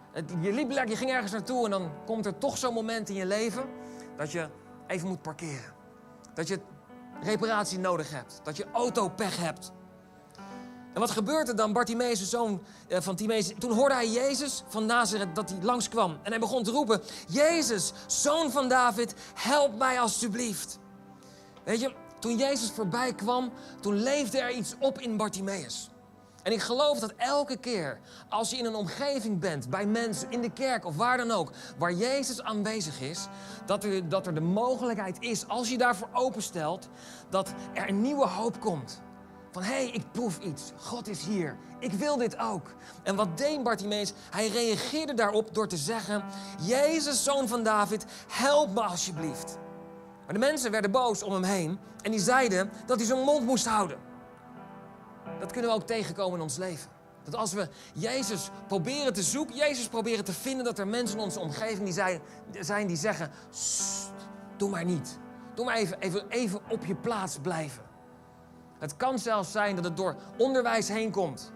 je 0.42 0.54
liep 0.54 0.72
lekker, 0.72 0.90
je 0.90 0.98
ging 0.98 1.12
ergens 1.12 1.32
naartoe 1.32 1.66
en 1.66 1.72
dan 1.72 1.92
komt 2.06 2.26
er 2.26 2.38
toch 2.38 2.58
zo'n 2.58 2.74
moment 2.74 3.10
in 3.10 3.16
je 3.16 3.26
leven 3.26 3.64
dat 4.18 4.32
je 4.32 4.50
even 4.88 5.08
moet 5.08 5.22
parkeren. 5.22 5.74
Dat 6.34 6.48
je 6.48 6.60
reparatie 7.24 7.80
nodig 7.80 8.12
hebt. 8.12 8.40
Dat 8.44 8.58
je 8.58 8.66
auto 8.74 9.10
pech 9.10 9.38
hebt. 9.38 9.72
En 10.94 11.00
wat 11.00 11.12
gebeurt 11.12 11.48
er 11.48 11.56
dan? 11.56 11.74
Bartimaeus, 11.74 12.20
de 12.20 12.26
zoon 12.26 12.64
eh, 12.88 13.02
van 13.02 13.16
Timaeus, 13.16 13.54
toen 13.58 13.72
hoorde 13.72 13.96
hij 13.96 14.10
Jezus 14.10 14.64
van 14.68 14.86
Nazareth 14.86 15.36
dat 15.36 15.50
hij 15.50 15.60
langskwam. 15.62 16.18
En 16.24 16.32
hij 16.32 16.40
begon 16.40 16.64
te 16.64 16.72
roepen, 16.72 17.02
Jezus, 17.28 17.94
zoon 18.08 18.52
van 18.52 18.68
David, 18.68 19.14
help 19.34 19.78
mij 19.78 20.00
alstublieft. 20.00 20.80
Weet 21.64 21.80
je, 21.80 21.94
toen 22.20 22.38
Jezus 22.38 22.72
voorbij 22.72 23.14
kwam, 23.14 23.52
toen 23.82 23.94
leefde 23.94 24.40
er 24.40 24.52
iets 24.52 24.76
op 24.80 25.00
in 25.00 25.18
Bartimaeus. 25.18 25.90
En 26.44 26.52
ik 26.52 26.62
geloof 26.62 27.00
dat 27.00 27.14
elke 27.18 27.58
keer 27.58 28.00
als 28.30 28.50
je 28.50 28.58
in 28.58 28.66
een 28.66 28.76
omgeving 28.76 29.40
bent, 29.40 29.70
bij 29.70 29.86
mensen, 29.86 30.32
in 30.32 30.42
de 30.42 30.52
kerk 30.52 30.86
of 30.86 30.96
waar 30.96 31.18
dan 31.18 31.32
ook, 31.32 31.52
waar 31.78 31.94
Jezus 31.94 32.42
aanwezig 32.42 33.02
is, 33.02 33.28
dat 33.66 33.84
er, 33.84 34.10
dat 34.10 34.28
er 34.28 34.34
de 34.34 34.42
mogelijkheid 34.42 35.18
is, 35.20 35.48
als 35.48 35.70
je 35.70 35.78
daarvoor 35.78 36.10
openstelt, 36.14 36.90
dat 37.30 37.54
er 37.74 37.90
een 37.90 38.02
nieuwe 38.02 38.28
hoop 38.28 38.60
komt. 38.60 39.02
Van 39.52 39.64
hé, 39.64 39.74
hey, 39.74 39.90
ik 39.90 40.12
proef 40.12 40.40
iets. 40.40 40.72
God 40.76 41.08
is 41.08 41.26
hier. 41.26 41.58
Ik 41.80 41.92
wil 41.92 42.18
dit 42.18 42.38
ook. 42.38 42.74
En 43.04 43.16
wat 43.16 43.38
deed 43.38 43.64
Bartimeus? 43.64 44.14
Hij 44.30 44.48
reageerde 44.48 45.14
daarop 45.14 45.54
door 45.54 45.68
te 45.68 45.78
zeggen: 45.78 46.24
Jezus, 46.62 47.24
zoon 47.24 47.48
van 47.48 47.64
David, 47.64 48.06
help 48.28 48.74
me 48.74 48.82
alsjeblieft. 48.82 49.58
Maar 50.26 50.34
de 50.34 50.40
mensen 50.40 50.72
werden 50.72 50.92
boos 50.92 51.24
om 51.24 51.34
hem 51.34 51.44
heen 51.44 51.80
en 52.02 52.12
die 52.12 52.20
zeiden 52.20 52.72
dat 52.86 52.98
hij 52.98 53.06
zijn 53.06 53.20
mond 53.20 53.46
moest 53.46 53.66
houden 53.66 54.09
dat 55.40 55.52
kunnen 55.52 55.70
we 55.70 55.76
ook 55.76 55.88
tegenkomen 55.88 56.36
in 56.38 56.44
ons 56.44 56.58
leven. 56.58 56.90
Dat 57.24 57.36
als 57.36 57.54
we 57.54 57.70
Jezus 57.94 58.50
proberen 58.68 59.14
te 59.14 59.24
zoeken, 59.24 59.56
Jezus 59.56 59.88
proberen 59.88 60.26
te 60.26 60.34
vinden, 60.34 60.66
dat 60.66 60.80
er 60.80 60.88
mensen 60.88 61.18
in 61.18 61.24
onze 61.24 61.40
omgeving 61.40 61.84
die 61.84 61.94
zijn, 61.94 62.22
zijn 62.60 62.88
die 62.88 62.98
zeggen: 62.98 63.32
Doe 64.58 64.70
maar 64.70 64.86
niet. 64.86 65.20
Doe 65.54 65.66
maar 65.66 65.76
even, 65.76 66.00
even, 66.00 66.30
even 66.30 66.60
op 66.70 66.86
je 66.86 66.96
plaats 66.96 67.38
blijven. 67.42 67.84
Het 68.80 68.96
kan 68.98 69.20
zelfs 69.20 69.52
zijn 69.52 69.76
dat 69.76 69.84
het 69.84 69.98
door 69.98 70.16
onderwijs 70.38 70.88
heen 70.88 71.12
komt. 71.12 71.52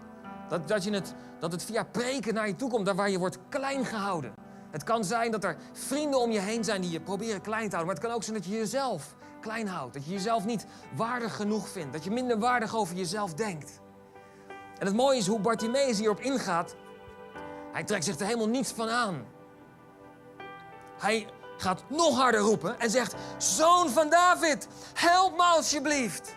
Dat, 0.48 0.68
dat, 0.68 0.84
je 0.84 0.90
het, 0.90 1.14
dat 1.38 1.52
het 1.52 1.64
via 1.64 1.84
preken 1.84 2.34
naar 2.34 2.46
je 2.46 2.56
toe 2.56 2.70
komt, 2.70 2.86
daar 2.86 2.94
waar 2.94 3.10
je 3.10 3.18
wordt 3.18 3.38
klein 3.48 3.84
gehouden. 3.84 4.32
Het 4.70 4.84
kan 4.84 5.04
zijn 5.04 5.30
dat 5.30 5.44
er 5.44 5.56
vrienden 5.72 6.20
om 6.20 6.30
je 6.30 6.40
heen 6.40 6.64
zijn 6.64 6.80
die 6.80 6.90
je 6.90 7.00
proberen 7.00 7.40
klein 7.40 7.68
te 7.68 7.76
houden. 7.76 7.86
Maar 7.86 7.94
het 7.94 8.04
kan 8.04 8.14
ook 8.14 8.22
zijn 8.22 8.36
dat 8.36 8.46
je 8.46 8.56
jezelf 8.56 9.16
klein 9.44 9.68
houdt. 9.68 9.94
Dat 9.94 10.04
je 10.04 10.10
jezelf 10.10 10.44
niet 10.44 10.66
waardig 10.96 11.36
genoeg 11.36 11.68
vindt. 11.68 11.92
Dat 11.92 12.04
je 12.04 12.10
minder 12.10 12.38
waardig 12.38 12.74
over 12.76 12.96
jezelf 12.96 13.34
denkt. 13.34 13.80
En 14.78 14.86
het 14.86 14.94
mooie 14.96 15.18
is 15.18 15.26
hoe 15.26 15.40
Bartimaeus 15.40 15.98
hierop 15.98 16.20
ingaat. 16.20 16.76
Hij 17.72 17.84
trekt 17.84 18.04
zich 18.04 18.18
er 18.18 18.26
helemaal 18.26 18.48
niets 18.48 18.72
van 18.72 18.88
aan. 18.88 19.26
Hij 20.98 21.28
gaat 21.56 21.82
nog 21.88 22.16
harder 22.18 22.40
roepen 22.40 22.80
en 22.80 22.90
zegt: 22.90 23.14
Zoon 23.38 23.90
van 23.90 24.10
David, 24.10 24.68
help 24.94 25.36
me 25.36 25.42
alsjeblieft. 25.42 26.34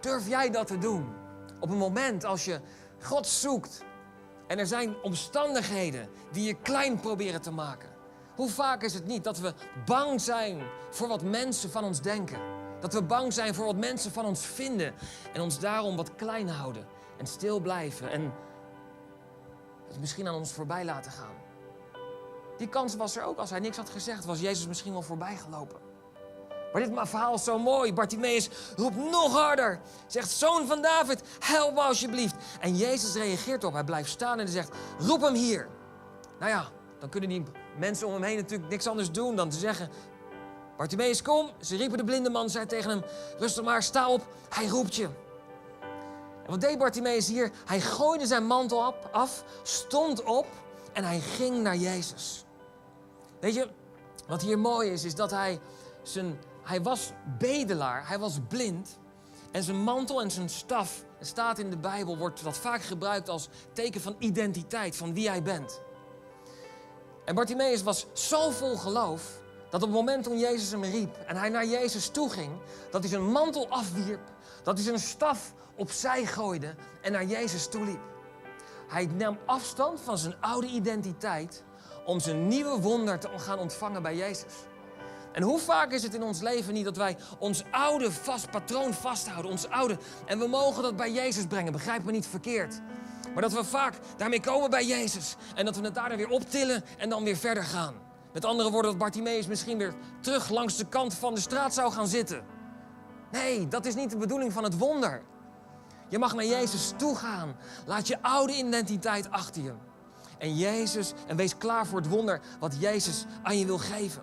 Durf 0.00 0.28
jij 0.28 0.50
dat 0.50 0.66
te 0.66 0.78
doen? 0.78 1.14
Op 1.60 1.70
een 1.70 1.76
moment 1.76 2.24
als 2.24 2.44
je 2.44 2.60
God 3.02 3.26
zoekt 3.26 3.84
en 4.46 4.58
er 4.58 4.66
zijn 4.66 5.02
omstandigheden 5.02 6.08
die 6.32 6.46
je 6.46 6.54
klein 6.54 7.00
proberen 7.00 7.42
te 7.42 7.50
maken. 7.50 7.93
Hoe 8.34 8.50
vaak 8.50 8.82
is 8.82 8.94
het 8.94 9.06
niet 9.06 9.24
dat 9.24 9.38
we 9.38 9.54
bang 9.84 10.20
zijn 10.20 10.62
voor 10.90 11.08
wat 11.08 11.22
mensen 11.22 11.70
van 11.70 11.84
ons 11.84 12.00
denken? 12.00 12.38
Dat 12.80 12.92
we 12.92 13.02
bang 13.02 13.32
zijn 13.32 13.54
voor 13.54 13.64
wat 13.64 13.76
mensen 13.76 14.12
van 14.12 14.24
ons 14.24 14.46
vinden 14.46 14.94
en 15.32 15.40
ons 15.40 15.58
daarom 15.58 15.96
wat 15.96 16.14
klein 16.14 16.48
houden 16.48 16.86
en 17.18 17.26
stil 17.26 17.60
blijven 17.60 18.10
en 18.10 18.32
het 19.88 20.00
misschien 20.00 20.28
aan 20.28 20.34
ons 20.34 20.52
voorbij 20.52 20.84
laten 20.84 21.12
gaan. 21.12 21.34
Die 22.56 22.68
kans 22.68 22.96
was 22.96 23.16
er 23.16 23.22
ook 23.22 23.38
als 23.38 23.50
hij 23.50 23.60
niks 23.60 23.76
had 23.76 23.90
gezegd, 23.90 24.24
was 24.24 24.40
Jezus 24.40 24.66
misschien 24.66 24.92
wel 24.92 25.02
voorbij 25.02 25.36
gelopen. 25.36 25.84
Maar 26.72 26.82
dit 26.82 27.08
verhaal 27.08 27.34
is 27.34 27.44
zo 27.44 27.58
mooi. 27.58 27.92
Bartimaeus 27.92 28.48
roept 28.76 28.96
nog 28.96 29.32
harder. 29.32 29.80
Zegt, 30.06 30.30
zoon 30.30 30.66
van 30.66 30.82
David, 30.82 31.22
help 31.40 31.74
me 31.74 31.80
alsjeblieft. 31.80 32.34
En 32.60 32.76
Jezus 32.76 33.14
reageert 33.14 33.62
erop. 33.62 33.74
Hij 33.74 33.84
blijft 33.84 34.10
staan 34.10 34.38
en 34.38 34.44
hij 34.44 34.54
zegt, 34.54 34.76
roep 34.98 35.20
hem 35.20 35.34
hier. 35.34 35.68
Nou 36.38 36.50
ja, 36.50 36.68
dan 36.98 37.08
kunnen 37.08 37.28
die 37.28 37.44
mensen 37.78 38.06
om 38.06 38.12
hem 38.12 38.22
heen 38.22 38.36
natuurlijk 38.36 38.70
niks 38.70 38.86
anders 38.86 39.10
doen 39.10 39.36
dan 39.36 39.48
te 39.48 39.58
zeggen... 39.58 39.88
Bartimaeus, 40.76 41.22
kom. 41.22 41.50
Ze 41.60 41.76
riepen 41.76 41.98
de 41.98 42.04
blinde 42.04 42.30
man, 42.30 42.50
zei 42.50 42.66
tegen 42.66 42.90
hem, 42.90 43.02
rustig 43.38 43.64
maar, 43.64 43.82
sta 43.82 44.10
op. 44.10 44.26
Hij 44.48 44.66
roept 44.66 44.94
je. 44.94 45.08
En 46.44 46.50
wat 46.50 46.60
deed 46.60 46.78
Bartimaeus 46.78 47.28
hier? 47.28 47.50
Hij 47.64 47.80
gooide 47.80 48.26
zijn 48.26 48.46
mantel 48.46 48.94
af, 49.12 49.44
stond 49.62 50.22
op 50.22 50.46
en 50.92 51.04
hij 51.04 51.20
ging 51.20 51.62
naar 51.62 51.76
Jezus. 51.76 52.44
Weet 53.40 53.54
je, 53.54 53.68
wat 54.26 54.42
hier 54.42 54.58
mooi 54.58 54.90
is, 54.90 55.04
is 55.04 55.14
dat 55.14 55.30
hij 55.30 55.60
zijn... 56.02 56.38
Hij 56.62 56.82
was 56.82 57.12
bedelaar, 57.38 58.08
hij 58.08 58.18
was 58.18 58.38
blind. 58.48 58.98
En 59.50 59.62
zijn 59.62 59.82
mantel 59.82 60.22
en 60.22 60.30
zijn 60.30 60.48
staf, 60.48 61.04
staat 61.20 61.58
in 61.58 61.70
de 61.70 61.76
Bijbel, 61.76 62.16
wordt 62.16 62.44
dat 62.44 62.56
vaak 62.56 62.82
gebruikt 62.82 63.28
als 63.28 63.48
teken 63.72 64.00
van 64.00 64.16
identiteit, 64.18 64.96
van 64.96 65.14
wie 65.14 65.28
hij 65.28 65.42
bent. 65.42 65.80
En 67.24 67.34
Bartimaeus 67.34 67.82
was 67.82 68.06
zo 68.12 68.50
vol 68.50 68.76
geloof, 68.76 69.22
dat 69.70 69.82
op 69.82 69.88
het 69.88 69.98
moment 69.98 70.24
toen 70.24 70.38
Jezus 70.38 70.70
hem 70.70 70.84
riep 70.84 71.16
en 71.26 71.36
hij 71.36 71.48
naar 71.48 71.66
Jezus 71.66 72.08
toe 72.08 72.30
ging, 72.30 72.52
dat 72.90 73.00
hij 73.00 73.10
zijn 73.10 73.30
mantel 73.30 73.68
afwierp, 73.68 74.30
dat 74.62 74.74
hij 74.74 74.84
zijn 74.84 74.98
staf 74.98 75.52
opzij 75.76 76.26
gooide 76.26 76.74
en 77.02 77.12
naar 77.12 77.24
Jezus 77.24 77.68
toe 77.68 77.84
liep. 77.84 78.00
Hij 78.88 79.06
nam 79.06 79.38
afstand 79.46 80.00
van 80.00 80.18
zijn 80.18 80.34
oude 80.40 80.66
identiteit 80.66 81.62
om 82.04 82.20
zijn 82.20 82.46
nieuwe 82.48 82.80
wonder 82.80 83.18
te 83.18 83.28
gaan 83.36 83.58
ontvangen 83.58 84.02
bij 84.02 84.16
Jezus. 84.16 84.52
En 85.32 85.42
hoe 85.42 85.58
vaak 85.58 85.92
is 85.92 86.02
het 86.02 86.14
in 86.14 86.22
ons 86.22 86.40
leven 86.40 86.74
niet 86.74 86.84
dat 86.84 86.96
wij 86.96 87.16
ons 87.38 87.64
oude 87.70 88.12
vast 88.12 88.50
patroon 88.50 88.94
vasthouden, 88.94 89.50
ons 89.50 89.68
oude, 89.68 89.98
en 90.26 90.38
we 90.38 90.46
mogen 90.46 90.82
dat 90.82 90.96
bij 90.96 91.12
Jezus 91.12 91.46
brengen, 91.46 91.72
begrijp 91.72 92.04
me 92.04 92.12
niet 92.12 92.26
verkeerd. 92.26 92.80
Maar 93.34 93.42
dat 93.42 93.52
we 93.52 93.64
vaak 93.64 93.94
daarmee 94.16 94.40
komen 94.40 94.70
bij 94.70 94.86
Jezus 94.86 95.36
en 95.54 95.64
dat 95.64 95.76
we 95.76 95.84
het 95.84 95.94
daar 95.94 96.16
weer 96.16 96.28
optillen 96.28 96.84
en 96.98 97.08
dan 97.08 97.24
weer 97.24 97.36
verder 97.36 97.64
gaan. 97.64 97.94
Met 98.32 98.44
andere 98.44 98.70
woorden, 98.70 98.90
dat 98.90 99.00
Bartimaeus 99.00 99.46
misschien 99.46 99.78
weer 99.78 99.94
terug 100.20 100.48
langs 100.48 100.76
de 100.76 100.86
kant 100.86 101.14
van 101.14 101.34
de 101.34 101.40
straat 101.40 101.74
zou 101.74 101.92
gaan 101.92 102.06
zitten. 102.06 102.44
Nee, 103.32 103.68
dat 103.68 103.86
is 103.86 103.94
niet 103.94 104.10
de 104.10 104.16
bedoeling 104.16 104.52
van 104.52 104.64
het 104.64 104.78
wonder. 104.78 105.22
Je 106.08 106.18
mag 106.18 106.34
naar 106.34 106.44
Jezus 106.44 106.92
toe 106.96 107.16
gaan. 107.16 107.56
Laat 107.86 108.08
je 108.08 108.22
oude 108.22 108.56
identiteit 108.56 109.30
achter 109.30 109.62
je. 109.62 109.72
En 110.38 110.56
Jezus, 110.56 111.12
en 111.26 111.36
wees 111.36 111.56
klaar 111.56 111.86
voor 111.86 111.98
het 111.98 112.08
wonder 112.08 112.40
wat 112.60 112.76
Jezus 112.78 113.24
aan 113.42 113.58
je 113.58 113.66
wil 113.66 113.78
geven. 113.78 114.22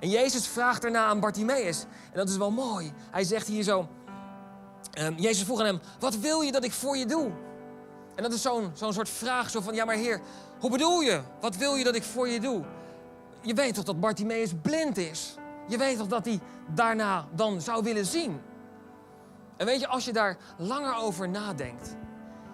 En 0.00 0.10
Jezus 0.10 0.46
vraagt 0.46 0.82
daarna 0.82 1.04
aan 1.04 1.20
Bartimaeus, 1.20 1.82
en 1.82 2.18
dat 2.18 2.28
is 2.28 2.36
wel 2.36 2.50
mooi. 2.50 2.92
Hij 3.10 3.24
zegt 3.24 3.46
hier 3.46 3.62
zo, 3.62 3.88
um, 4.98 5.14
Jezus 5.16 5.44
vroeg 5.44 5.60
aan 5.60 5.66
hem, 5.66 5.80
wat 5.98 6.16
wil 6.16 6.40
je 6.40 6.52
dat 6.52 6.64
ik 6.64 6.72
voor 6.72 6.96
je 6.96 7.06
doe? 7.06 7.30
En 8.14 8.22
dat 8.22 8.32
is 8.32 8.42
zo'n 8.42 8.72
soort 8.74 9.08
vraag, 9.08 9.50
zo 9.50 9.60
van, 9.60 9.74
ja 9.74 9.84
maar 9.84 9.96
heer, 9.96 10.20
hoe 10.60 10.70
bedoel 10.70 11.00
je? 11.00 11.20
Wat 11.40 11.56
wil 11.56 11.74
je 11.74 11.84
dat 11.84 11.94
ik 11.94 12.02
voor 12.02 12.28
je 12.28 12.40
doe? 12.40 12.64
Je 13.40 13.54
weet 13.54 13.74
toch 13.74 13.84
dat 13.84 14.00
Bartimaeus 14.00 14.52
blind 14.62 14.96
is? 14.96 15.34
Je 15.68 15.78
weet 15.78 15.98
toch 15.98 16.06
dat 16.06 16.24
hij 16.24 16.40
daarna 16.74 17.28
dan 17.34 17.60
zou 17.60 17.82
willen 17.82 18.06
zien? 18.06 18.40
En 19.56 19.66
weet 19.66 19.80
je, 19.80 19.86
als 19.86 20.04
je 20.04 20.12
daar 20.12 20.36
langer 20.58 20.96
over 20.96 21.28
nadenkt, 21.28 21.96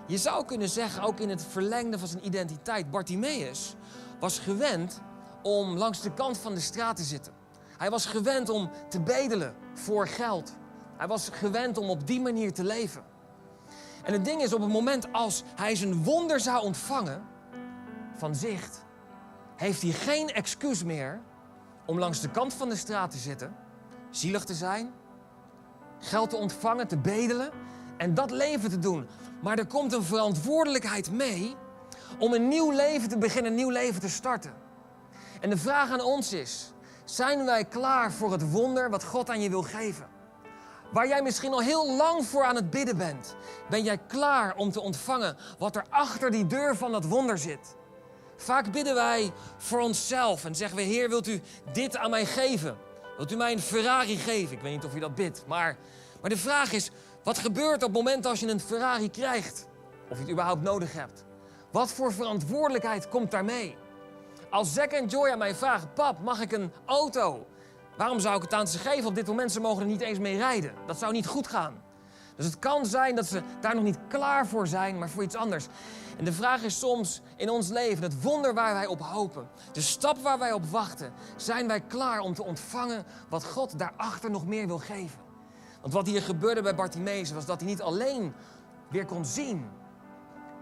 je 0.07 0.19
zou 0.19 0.45
kunnen 0.45 0.69
zeggen, 0.69 1.03
ook 1.03 1.21
in 1.21 1.29
het 1.29 1.45
verlengde 1.49 1.99
van 1.99 2.09
zijn 2.09 2.27
identiteit, 2.27 2.91
Bartimaeus 2.91 3.75
was 4.21 4.39
gewend 4.39 5.01
om 5.43 5.77
langs 5.77 6.01
de 6.01 6.15
kant 6.15 6.39
van 6.39 6.55
de 6.55 6.61
straat 6.61 6.97
te 6.97 7.03
zitten. 7.03 7.33
Hij 7.79 7.91
was 7.91 8.07
gewend 8.07 8.49
om 8.49 8.71
te 8.89 9.01
bedelen 9.01 9.55
voor 9.75 10.09
geld. 10.09 10.53
Hij 10.97 11.07
was 11.07 11.29
gewend 11.33 11.79
om 11.79 11.91
op 11.91 12.07
die 12.07 12.21
manier 12.21 12.53
te 12.53 12.65
leven. 12.65 13.03
En 14.05 14.13
het 14.13 14.25
ding 14.25 14.43
is, 14.43 14.53
op 14.53 14.61
het 14.61 14.73
moment 14.73 15.13
als 15.13 15.43
hij 15.55 15.75
zijn 15.75 16.05
wonder 16.05 16.41
zou 16.41 16.63
ontvangen 16.63 17.23
van 18.17 18.35
zicht, 18.35 18.85
heeft 19.57 19.83
hij 19.83 19.91
geen 19.91 20.29
excuus 20.29 20.85
meer 20.85 21.21
om 21.87 21.99
langs 21.99 22.21
de 22.21 22.31
kant 22.31 22.55
van 22.55 22.69
de 22.69 22.77
straat 22.77 23.11
te 23.11 23.19
zitten, 23.19 23.57
zielig 24.11 24.45
te 24.45 24.55
zijn, 24.55 24.93
geld 25.99 26.31
te 26.31 26.37
ontvangen, 26.37 26.89
te 26.89 26.99
bedelen 26.99 27.51
en 27.97 28.15
dat 28.15 28.31
leven 28.31 28.71
te 28.71 28.79
doen. 28.79 29.07
Maar 29.43 29.59
er 29.59 29.67
komt 29.67 29.93
een 29.93 30.03
verantwoordelijkheid 30.03 31.11
mee 31.11 31.57
om 32.19 32.33
een 32.33 32.49
nieuw 32.49 32.71
leven 32.71 33.09
te 33.09 33.19
beginnen, 33.19 33.51
een 33.51 33.57
nieuw 33.57 33.71
leven 33.71 34.01
te 34.01 34.09
starten. 34.09 34.53
En 35.41 35.51
de 35.51 35.57
vraag 35.57 35.91
aan 35.91 36.01
ons 36.01 36.33
is: 36.33 36.73
zijn 37.05 37.45
wij 37.45 37.65
klaar 37.65 38.13
voor 38.13 38.33
het 38.33 38.51
wonder 38.51 38.91
wat 38.91 39.05
God 39.05 39.31
aan 39.31 39.41
je 39.41 39.51
wil 39.51 39.63
geven? 39.63 40.10
Waar 40.93 41.09
jij 41.09 41.23
misschien 41.23 41.53
al 41.53 41.61
heel 41.61 41.97
lang 41.97 42.27
voor 42.27 42.45
aan 42.45 42.55
het 42.55 42.71
bidden 42.71 42.97
bent, 42.97 43.37
ben 43.69 43.83
jij 43.83 43.99
klaar 43.99 44.57
om 44.57 44.71
te 44.71 44.81
ontvangen 44.81 45.37
wat 45.59 45.77
er 45.77 45.85
achter 45.91 46.31
die 46.31 46.47
deur 46.47 46.77
van 46.77 46.93
dat 46.93 47.05
wonder 47.05 47.39
zit? 47.39 47.77
Vaak 48.37 48.73
bidden 48.73 48.95
wij 48.95 49.33
voor 49.57 49.81
onszelf 49.81 50.45
en 50.45 50.55
zeggen 50.55 50.77
we: 50.77 50.83
Heer, 50.83 51.09
wilt 51.09 51.27
u 51.27 51.41
dit 51.73 51.97
aan 51.97 52.11
mij 52.11 52.27
geven? 52.27 52.77
Wilt 53.17 53.33
u 53.33 53.37
mij 53.37 53.53
een 53.53 53.61
Ferrari 53.61 54.17
geven? 54.17 54.57
Ik 54.57 54.63
weet 54.63 54.73
niet 54.73 54.85
of 54.85 54.95
u 54.95 55.01
dat 55.01 55.15
bidt, 55.15 55.45
maar, 55.47 55.77
maar 56.21 56.31
de 56.31 56.37
vraag 56.37 56.73
is: 56.73 56.91
wat 57.23 57.39
gebeurt 57.39 57.83
op 57.83 57.95
het 57.95 58.03
moment 58.03 58.27
als 58.27 58.41
je 58.41 58.49
een 58.49 58.61
Ferrari 58.61 59.11
krijgt? 59.11 59.67
Of 60.09 60.17
je 60.17 60.23
het 60.23 60.33
überhaupt 60.33 60.63
nodig 60.63 60.93
hebt? 60.93 61.25
Wat 61.71 61.93
voor 61.93 62.13
verantwoordelijkheid 62.13 63.09
komt 63.09 63.31
daarmee? 63.31 63.77
Als 64.51 64.73
Zack 64.73 64.91
en 64.91 65.07
Joy 65.07 65.29
aan 65.31 65.39
mij 65.39 65.55
vragen: 65.55 65.93
Pap, 65.93 66.21
mag 66.21 66.41
ik 66.41 66.53
een 66.53 66.73
auto? 66.87 67.47
Waarom 68.01 68.21
zou 68.21 68.37
ik 68.37 68.43
het 68.43 68.53
aan 68.55 68.69
ze 68.69 68.79
geven? 68.79 69.07
Op 69.07 69.15
dit 69.15 69.27
moment 69.27 69.53
ze 69.53 69.61
mogen 69.61 69.83
er 69.83 69.89
niet 69.89 70.01
eens 70.01 70.19
mee 70.19 70.37
rijden. 70.37 70.73
Dat 70.87 70.99
zou 70.99 71.13
niet 71.13 71.27
goed 71.27 71.47
gaan. 71.47 71.83
Dus 72.37 72.47
het 72.47 72.59
kan 72.59 72.87
zijn 72.87 73.15
dat 73.15 73.27
ze 73.27 73.43
daar 73.61 73.75
nog 73.75 73.85
niet 73.85 73.99
klaar 74.09 74.47
voor 74.47 74.67
zijn, 74.67 74.99
maar 74.99 75.09
voor 75.09 75.23
iets 75.23 75.35
anders. 75.35 75.67
En 76.19 76.25
de 76.25 76.33
vraag 76.33 76.63
is 76.63 76.79
soms 76.79 77.21
in 77.37 77.51
ons 77.51 77.69
leven, 77.69 78.03
het 78.03 78.23
wonder 78.23 78.55
waar 78.55 78.75
wij 78.75 78.87
op 78.87 79.01
hopen, 79.01 79.49
de 79.73 79.81
stap 79.81 80.19
waar 80.19 80.39
wij 80.39 80.53
op 80.53 80.67
wachten, 80.67 81.13
zijn 81.37 81.67
wij 81.67 81.81
klaar 81.81 82.21
om 82.21 82.35
te 82.35 82.45
ontvangen 82.45 83.05
wat 83.29 83.45
God 83.45 83.79
daarachter 83.79 84.31
nog 84.31 84.47
meer 84.47 84.67
wil 84.67 84.79
geven? 84.79 85.21
Want 85.81 85.93
wat 85.93 86.07
hier 86.07 86.23
gebeurde 86.23 86.63
bij 86.63 86.75
Bartimeus 86.75 87.33
was 87.33 87.47
dat 87.47 87.61
hij 87.61 87.69
niet 87.69 87.83
alleen 87.83 88.35
weer 88.91 89.05
kon 89.05 89.25
zien, 89.25 89.69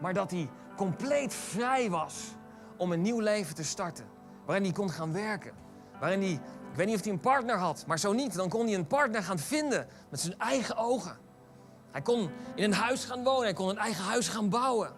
maar 0.01 0.15
dat 0.15 0.31
hij 0.31 0.51
compleet 0.77 1.35
vrij 1.35 1.91
was 1.91 2.15
om 2.77 2.93
een 2.93 3.03
nieuw 3.03 3.21
leven 3.21 3.55
te 3.55 3.65
starten. 3.65 4.05
Waarin 4.45 4.65
hij 4.65 4.73
kon 4.73 4.91
gaan 4.91 5.13
werken. 5.13 5.67
Waarin 6.01 6.21
hij, 6.23 6.41
ik 6.71 6.77
weet 6.77 6.87
niet 6.87 6.97
of 6.97 7.03
hij 7.03 7.13
een 7.13 7.21
partner 7.21 7.57
had, 7.57 7.85
maar 7.87 7.99
zo 7.99 8.13
niet, 8.13 8.35
dan 8.35 8.49
kon 8.49 8.67
hij 8.67 8.75
een 8.75 8.87
partner 8.87 9.23
gaan 9.23 9.39
vinden 9.39 9.87
met 10.11 10.21
zijn 10.21 10.39
eigen 10.39 10.77
ogen. 10.77 11.19
Hij 11.91 12.03
kon 12.03 12.31
in 12.55 12.65
een 12.65 12.73
huis 12.73 13.05
gaan 13.05 13.25
wonen, 13.25 13.43
hij 13.43 13.53
kon 13.53 13.69
een 13.69 13.79
eigen 13.79 14.05
huis 14.05 14.29
gaan 14.29 14.49
bouwen. 14.49 14.93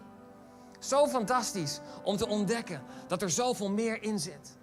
Zo 0.79 1.07
fantastisch 1.07 1.81
om 2.03 2.17
te 2.17 2.29
ontdekken 2.29 2.83
dat 3.07 3.23
er 3.23 3.31
zoveel 3.31 3.71
meer 3.71 4.03
in 4.03 4.19
zit. 4.19 4.59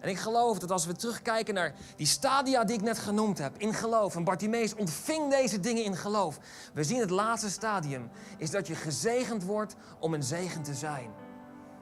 En 0.00 0.10
ik 0.10 0.18
geloof 0.18 0.58
dat 0.58 0.70
als 0.70 0.86
we 0.86 0.92
terugkijken 0.92 1.54
naar 1.54 1.74
die 1.96 2.06
stadia 2.06 2.64
die 2.64 2.76
ik 2.76 2.82
net 2.82 2.98
genoemd 2.98 3.38
heb, 3.38 3.58
in 3.58 3.74
geloof, 3.74 4.16
en 4.16 4.24
Bartimeus 4.24 4.74
ontving 4.74 5.30
deze 5.30 5.60
dingen 5.60 5.84
in 5.84 5.96
geloof. 5.96 6.38
We 6.74 6.84
zien 6.84 7.00
het 7.00 7.10
laatste 7.10 7.50
stadium, 7.50 8.10
is 8.38 8.50
dat 8.50 8.66
je 8.66 8.74
gezegend 8.74 9.44
wordt 9.44 9.74
om 9.98 10.14
een 10.14 10.22
zegen 10.22 10.62
te 10.62 10.74
zijn. 10.74 11.10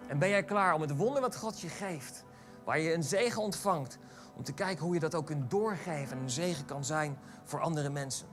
En 0.07 0.19
ben 0.19 0.29
jij 0.29 0.45
klaar 0.45 0.75
om 0.75 0.81
het 0.81 0.97
wonder 0.97 1.21
wat 1.21 1.37
God 1.37 1.61
je 1.61 1.69
geeft, 1.69 2.25
waar 2.65 2.79
je 2.79 2.95
een 2.95 3.05
zegen 3.05 3.43
ontvangt, 3.43 3.99
om 4.37 4.43
te 4.43 4.53
kijken 4.53 4.85
hoe 4.85 4.95
je 4.95 5.01
dat 5.01 5.15
ook 5.15 5.27
kunt 5.27 5.51
doorgeven 5.51 6.17
en 6.17 6.23
een 6.23 6.31
zegen 6.31 6.65
kan 6.65 6.85
zijn 6.85 7.19
voor 7.45 7.61
andere 7.61 7.91
mensen. 7.91 8.27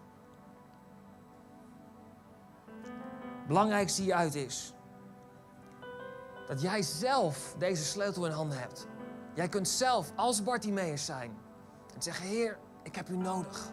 Belangrijkste 3.48 4.02
hieruit 4.02 4.36
is 4.36 4.74
dat 6.48 6.62
jij 6.62 6.82
zelf 6.82 7.56
deze 7.58 7.84
sleutel 7.84 8.26
in 8.26 8.32
handen 8.32 8.60
hebt. 8.60 8.88
Jij 9.34 9.48
kunt 9.48 9.68
zelf 9.68 10.12
als 10.16 10.44
Bartimeus 10.44 11.06
zijn 11.06 11.38
en 11.96 12.02
zeggen: 12.02 12.26
Heer, 12.26 12.58
ik 12.84 12.96
heb 12.96 13.10
u 13.10 13.18
nodig. 13.18 13.72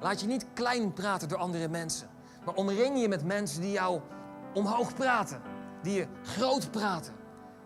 Laat 0.00 0.20
je 0.20 0.26
niet 0.26 0.46
klein 0.54 0.92
praten 0.92 1.28
door 1.28 1.38
andere 1.38 1.68
mensen, 1.68 2.08
maar 2.44 2.54
omring 2.54 3.00
je 3.00 3.08
met 3.08 3.24
mensen 3.24 3.60
die 3.60 3.72
jou 3.72 4.00
omhoog 4.54 4.94
praten, 4.94 5.42
die 5.82 5.94
je 5.94 6.06
groot 6.22 6.70
praten, 6.70 7.14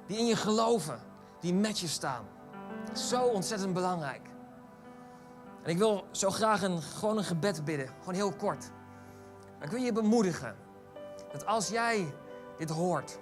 die 0.06 0.18
in 0.18 0.26
je 0.26 0.36
geloven, 0.36 1.00
die 1.40 1.54
met 1.54 1.78
je 1.78 1.88
staan. 1.88 2.24
Zo 2.94 3.22
ontzettend 3.22 3.72
belangrijk. 3.72 4.28
En 5.62 5.70
ik 5.70 5.78
wil 5.78 6.04
zo 6.10 6.30
graag 6.30 6.62
een, 6.62 6.82
gewoon 6.82 7.18
een 7.18 7.24
gebed 7.24 7.64
bidden, 7.64 7.88
gewoon 7.98 8.14
heel 8.14 8.32
kort. 8.32 8.70
Maar 9.54 9.64
ik 9.64 9.70
wil 9.70 9.82
je 9.82 9.92
bemoedigen 9.92 10.56
dat 11.32 11.46
als 11.46 11.68
jij 11.68 12.14
dit 12.56 12.70
hoort, 12.70 13.18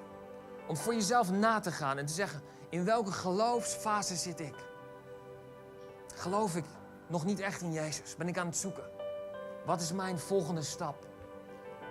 om 0.68 0.76
voor 0.76 0.94
jezelf 0.94 1.30
na 1.30 1.60
te 1.60 1.72
gaan 1.72 1.98
en 1.98 2.06
te 2.06 2.12
zeggen: 2.12 2.42
in 2.68 2.84
welke 2.84 3.12
geloofsfase 3.12 4.16
zit 4.16 4.40
ik? 4.40 4.54
Geloof 6.14 6.56
ik 6.56 6.64
nog 7.06 7.24
niet 7.24 7.40
echt 7.40 7.60
in 7.60 7.72
Jezus? 7.72 8.16
Ben 8.16 8.28
ik 8.28 8.38
aan 8.38 8.46
het 8.46 8.56
zoeken? 8.56 8.90
Wat 9.66 9.80
is 9.80 9.92
mijn 9.92 10.18
volgende 10.18 10.62
stap? 10.62 11.06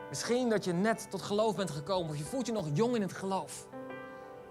Misschien 0.10 0.50
dat 0.50 0.64
je 0.64 0.74
net 0.74 1.08
tot 1.10 1.22
geloof 1.22 1.56
bent 1.56 1.72
gekomen 1.72 2.10
of 2.10 2.18
je 2.18 2.24
voelt 2.24 2.46
je 2.46 2.52
nog 2.52 2.68
jong 2.74 2.96
in 2.96 3.02
het 3.02 3.14
geloof. 3.14 3.68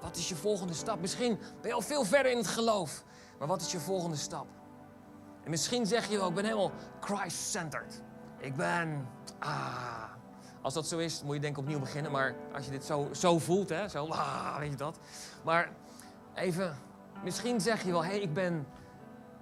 Wat 0.00 0.16
is 0.16 0.28
je 0.28 0.36
volgende 0.36 0.74
stap? 0.74 1.00
Misschien 1.00 1.38
ben 1.60 1.68
je 1.68 1.72
al 1.72 1.80
veel 1.80 2.04
verder 2.04 2.32
in 2.32 2.38
het 2.38 2.46
geloof, 2.46 3.04
maar 3.40 3.48
wat 3.48 3.60
is 3.60 3.72
je 3.72 3.80
volgende 3.80 4.16
stap? 4.16 4.46
En 5.44 5.50
misschien 5.50 5.86
zeg 5.86 6.08
je 6.08 6.16
wel, 6.16 6.28
ik 6.28 6.34
ben 6.34 6.44
helemaal 6.44 6.72
Christ-centered. 7.00 8.02
Ik 8.38 8.56
ben, 8.56 9.08
ah, 9.38 10.10
als 10.62 10.74
dat 10.74 10.86
zo 10.86 10.98
is, 10.98 11.22
moet 11.22 11.34
je 11.34 11.40
denk 11.40 11.56
ik 11.56 11.62
opnieuw 11.62 11.78
beginnen. 11.78 12.12
Maar 12.12 12.34
als 12.54 12.64
je 12.64 12.70
dit 12.70 12.84
zo, 12.84 13.08
zo 13.12 13.38
voelt, 13.38 13.68
hè, 13.68 13.88
zo, 13.88 14.06
ah, 14.06 14.58
weet 14.58 14.70
je 14.70 14.76
dat. 14.76 14.98
Maar 15.44 15.70
even, 16.34 16.76
misschien 17.24 17.60
zeg 17.60 17.82
je 17.82 17.90
wel, 17.90 18.04
hé, 18.04 18.10
hey, 18.10 18.20
ik 18.20 18.32
ben 18.32 18.66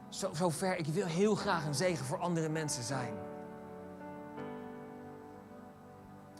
zo, 0.09 0.35
zo 0.35 0.49
ver. 0.49 0.77
Ik 0.77 0.87
wil 0.87 1.07
heel 1.07 1.35
graag 1.35 1.67
een 1.67 1.75
zegen 1.75 2.05
voor 2.05 2.19
andere 2.19 2.49
mensen 2.49 2.83
zijn. 2.83 3.15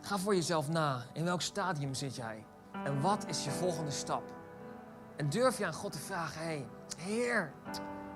Ga 0.01 0.17
voor 0.17 0.35
jezelf 0.35 0.69
na. 0.69 1.03
In 1.13 1.23
welk 1.23 1.41
stadium 1.41 1.93
zit 1.93 2.15
jij? 2.15 2.45
En 2.83 3.01
wat 3.01 3.25
is 3.27 3.43
je 3.43 3.51
volgende 3.51 3.91
stap? 3.91 4.38
En 5.19 5.29
durf 5.29 5.57
je 5.57 5.65
aan 5.65 5.73
God 5.73 5.91
te 5.91 5.99
vragen: 5.99 6.67
Heer, 6.97 7.53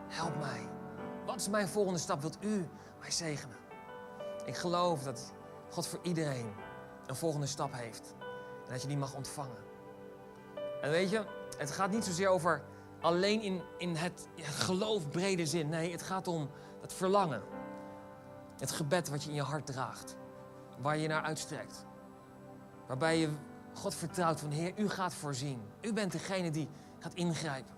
help 0.07 0.39
mij. 0.39 0.69
Wat 1.25 1.35
is 1.35 1.49
mijn 1.49 1.67
volgende 1.67 1.99
stap? 1.99 2.21
Wilt 2.21 2.37
u 2.39 2.67
mij 2.99 3.11
zegenen? 3.11 3.57
Ik 4.45 4.55
geloof 4.55 5.03
dat 5.03 5.33
God 5.69 5.87
voor 5.87 5.99
iedereen 6.01 6.53
een 7.05 7.15
volgende 7.15 7.45
stap 7.45 7.73
heeft. 7.73 8.13
En 8.65 8.71
dat 8.71 8.81
je 8.81 8.87
die 8.87 8.97
mag 8.97 9.15
ontvangen. 9.15 9.63
En 10.81 10.89
weet 10.89 11.09
je, 11.09 11.25
het 11.57 11.71
gaat 11.71 11.91
niet 11.91 12.03
zozeer 12.03 12.27
over 12.27 12.63
alleen 13.01 13.41
in, 13.41 13.61
in 13.77 13.95
het 13.95 14.27
geloof 14.41 15.09
brede 15.09 15.45
zin. 15.45 15.69
Nee, 15.69 15.91
het 15.91 16.01
gaat 16.01 16.27
om 16.27 16.49
het 16.81 16.93
verlangen. 16.93 17.41
Het 18.57 18.71
gebed 18.71 19.09
wat 19.09 19.23
je 19.23 19.29
in 19.29 19.35
je 19.35 19.41
hart 19.41 19.65
draagt. 19.65 20.15
Waar 20.79 20.97
je 20.97 21.07
naar 21.07 21.23
uitstrekt. 21.23 21.85
Waarbij 22.87 23.17
je 23.17 23.29
God 23.73 23.95
vertrouwt 23.95 24.39
van 24.39 24.51
Heer, 24.51 24.73
u 24.75 24.89
gaat 24.89 25.13
voorzien. 25.13 25.61
U 25.81 25.93
bent 25.93 26.11
degene 26.11 26.51
die 26.51 26.69
gaat 27.03 27.13
ingrijpen. 27.13 27.73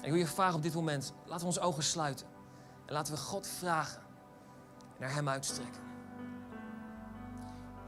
En 0.00 0.04
ik 0.04 0.10
wil 0.10 0.20
je 0.20 0.26
vragen 0.26 0.54
op 0.54 0.62
dit 0.62 0.74
moment, 0.74 1.12
laten 1.24 1.40
we 1.40 1.46
onze 1.46 1.60
ogen 1.60 1.82
sluiten. 1.82 2.26
En 2.86 2.92
laten 2.92 3.14
we 3.14 3.20
God 3.20 3.46
vragen. 3.46 4.02
Naar 4.98 5.14
Hem 5.14 5.28
uitstrekken. 5.28 5.82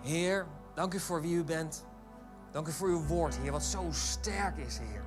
Heer, 0.00 0.46
dank 0.74 0.94
u 0.94 1.00
voor 1.00 1.20
wie 1.20 1.37
u 1.37 1.44
bent. 1.44 1.85
Dank 2.50 2.68
u 2.68 2.72
voor 2.72 2.88
uw 2.88 3.07
woord, 3.07 3.37
Heer, 3.37 3.53
wat 3.53 3.62
zo 3.62 3.87
sterk 3.90 4.57
is, 4.57 4.79
Heer. 4.79 5.03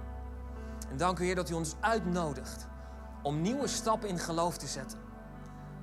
En 0.90 0.98
dank 0.98 1.20
u, 1.20 1.26
Heer, 1.26 1.36
dat 1.36 1.50
u 1.50 1.54
ons 1.54 1.76
uitnodigt 1.80 2.68
om 3.22 3.42
nieuwe 3.42 3.68
stappen 3.68 4.10
in 4.10 4.20
geloof 4.20 4.58
te 4.58 4.68
zetten. 4.68 5.00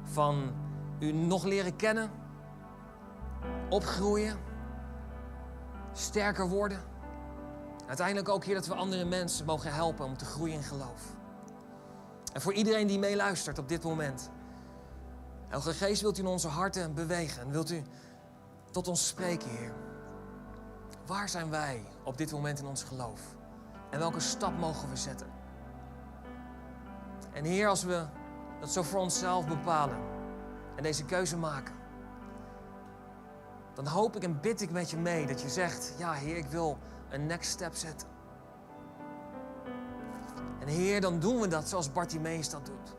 Van 0.03 0.53
u 0.99 1.13
nog 1.13 1.45
leren 1.45 1.77
kennen, 1.77 2.11
opgroeien, 3.69 4.39
sterker 5.93 6.49
worden. 6.49 6.94
Uiteindelijk 7.87 8.29
ook, 8.29 8.45
Heer, 8.45 8.55
dat 8.55 8.67
we 8.67 8.75
andere 8.75 9.05
mensen 9.05 9.47
mogen 9.47 9.75
helpen 9.75 10.05
om 10.05 10.17
te 10.17 10.25
groeien 10.25 10.55
in 10.55 10.63
geloof. 10.63 11.03
En 12.33 12.41
voor 12.41 12.53
iedereen 12.53 12.87
die 12.87 12.99
meeluistert 12.99 13.59
op 13.59 13.69
dit 13.69 13.83
moment. 13.83 14.31
Heilige 15.49 15.75
Geest, 15.75 16.03
wilt 16.03 16.19
u 16.19 16.21
in 16.21 16.29
onze 16.29 16.49
harten 16.49 16.95
bewegen 16.95 17.43
en 17.43 17.51
wilt 17.51 17.71
u 17.71 17.83
tot 18.71 18.89
ons 18.89 19.07
spreken, 19.07 19.49
Heer. 19.49 19.75
Waar 21.07 21.29
zijn 21.29 21.51
wij 21.51 21.85
op 22.05 22.19
dit 22.19 22.33
moment 22.33 22.59
in 22.59 22.67
ons 22.67 22.83
geloof? 22.83 23.21
En 23.91 23.99
welke 23.99 24.21
stap 24.21 24.59
mogen 24.59 24.89
we 24.89 24.97
zetten? 24.97 25.27
En 27.33 27.45
Heer, 27.45 27.69
als 27.69 27.83
we 27.85 28.05
dat 28.61 28.73
zo 28.73 28.83
voor 28.83 29.01
onszelf 29.01 29.47
bepalen 29.47 29.99
en 30.77 30.83
deze 30.83 31.05
keuze 31.05 31.37
maken, 31.37 31.75
dan 33.75 33.87
hoop 33.87 34.17
ik 34.17 34.23
en 34.23 34.41
bid 34.41 34.61
ik 34.61 34.71
met 34.71 34.91
je 34.91 34.97
mee 34.97 35.27
dat 35.27 35.41
je 35.41 35.49
zegt: 35.49 35.95
Ja, 35.99 36.13
Heer, 36.13 36.37
ik 36.37 36.47
wil 36.47 36.79
een 37.15 37.27
next 37.27 37.51
step 37.51 37.75
zetten. 37.75 38.09
En 40.61 40.69
Heer, 40.69 41.01
dan 41.01 41.19
doen 41.19 41.41
we 41.41 41.49
dat 41.49 41.69
zoals 41.69 41.93
Bartimeus 41.93 42.51
dat 42.51 42.67
doet. 42.67 42.95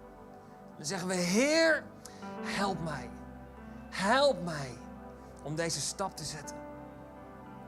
Dan 0.77 0.85
zeggen 0.85 1.07
we: 1.07 1.13
Heer, 1.13 1.83
help 2.41 2.83
mij. 2.83 3.09
Help 3.89 4.43
mij 4.43 4.71
om 5.43 5.55
deze 5.55 5.81
stap 5.81 6.17
te 6.17 6.23
zetten. 6.23 6.55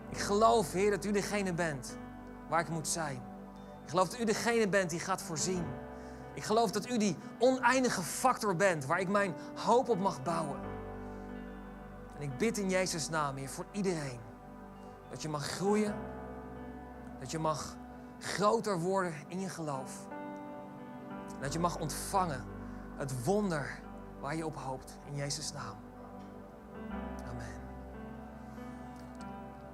Ik 0.10 0.18
geloof, 0.18 0.72
Heer, 0.72 0.92
dat 0.92 1.06
u 1.06 1.12
degene 1.12 1.54
bent 1.54 1.98
waar 2.50 2.60
ik 2.60 2.70
moet 2.70 2.88
zijn. 2.88 3.22
Ik 3.84 3.90
geloof 3.90 4.10
dat 4.10 4.20
u 4.20 4.24
degene 4.24 4.68
bent 4.68 4.90
die 4.90 5.00
gaat 5.00 5.22
voorzien. 5.22 5.66
Ik 6.34 6.44
geloof 6.44 6.72
dat 6.72 6.90
u 6.90 6.98
die 6.98 7.18
oneindige 7.40 8.02
factor 8.02 8.56
bent 8.56 8.86
waar 8.86 9.00
ik 9.00 9.08
mijn 9.08 9.34
hoop 9.56 9.90
op 9.90 10.00
mag 10.00 10.24
bouwen. 10.24 10.60
En 12.16 12.22
ik 12.22 12.38
bid 12.38 12.58
in 12.58 12.70
Jezus' 12.70 13.10
naam, 13.10 13.36
Heer, 13.36 13.50
voor 13.50 13.66
iedereen. 13.72 14.20
Dat 15.10 15.22
je 15.22 15.30
mag 15.30 15.48
groeien. 15.48 15.96
Dat 17.20 17.32
je 17.32 17.40
mag 17.40 17.76
groter 18.20 18.80
worden 18.80 19.14
in 19.28 19.40
je 19.40 19.50
geloof. 19.50 20.08
Dat 21.42 21.54
je 21.54 21.60
mag 21.60 21.80
ontvangen 21.80 22.44
het 22.98 23.24
wonder 23.24 23.80
waar 24.20 24.36
je 24.36 24.46
op 24.46 24.56
hoopt. 24.56 25.00
In 25.10 25.16
Jezus' 25.16 25.52
naam. 25.52 25.76
Amen. 27.30 27.56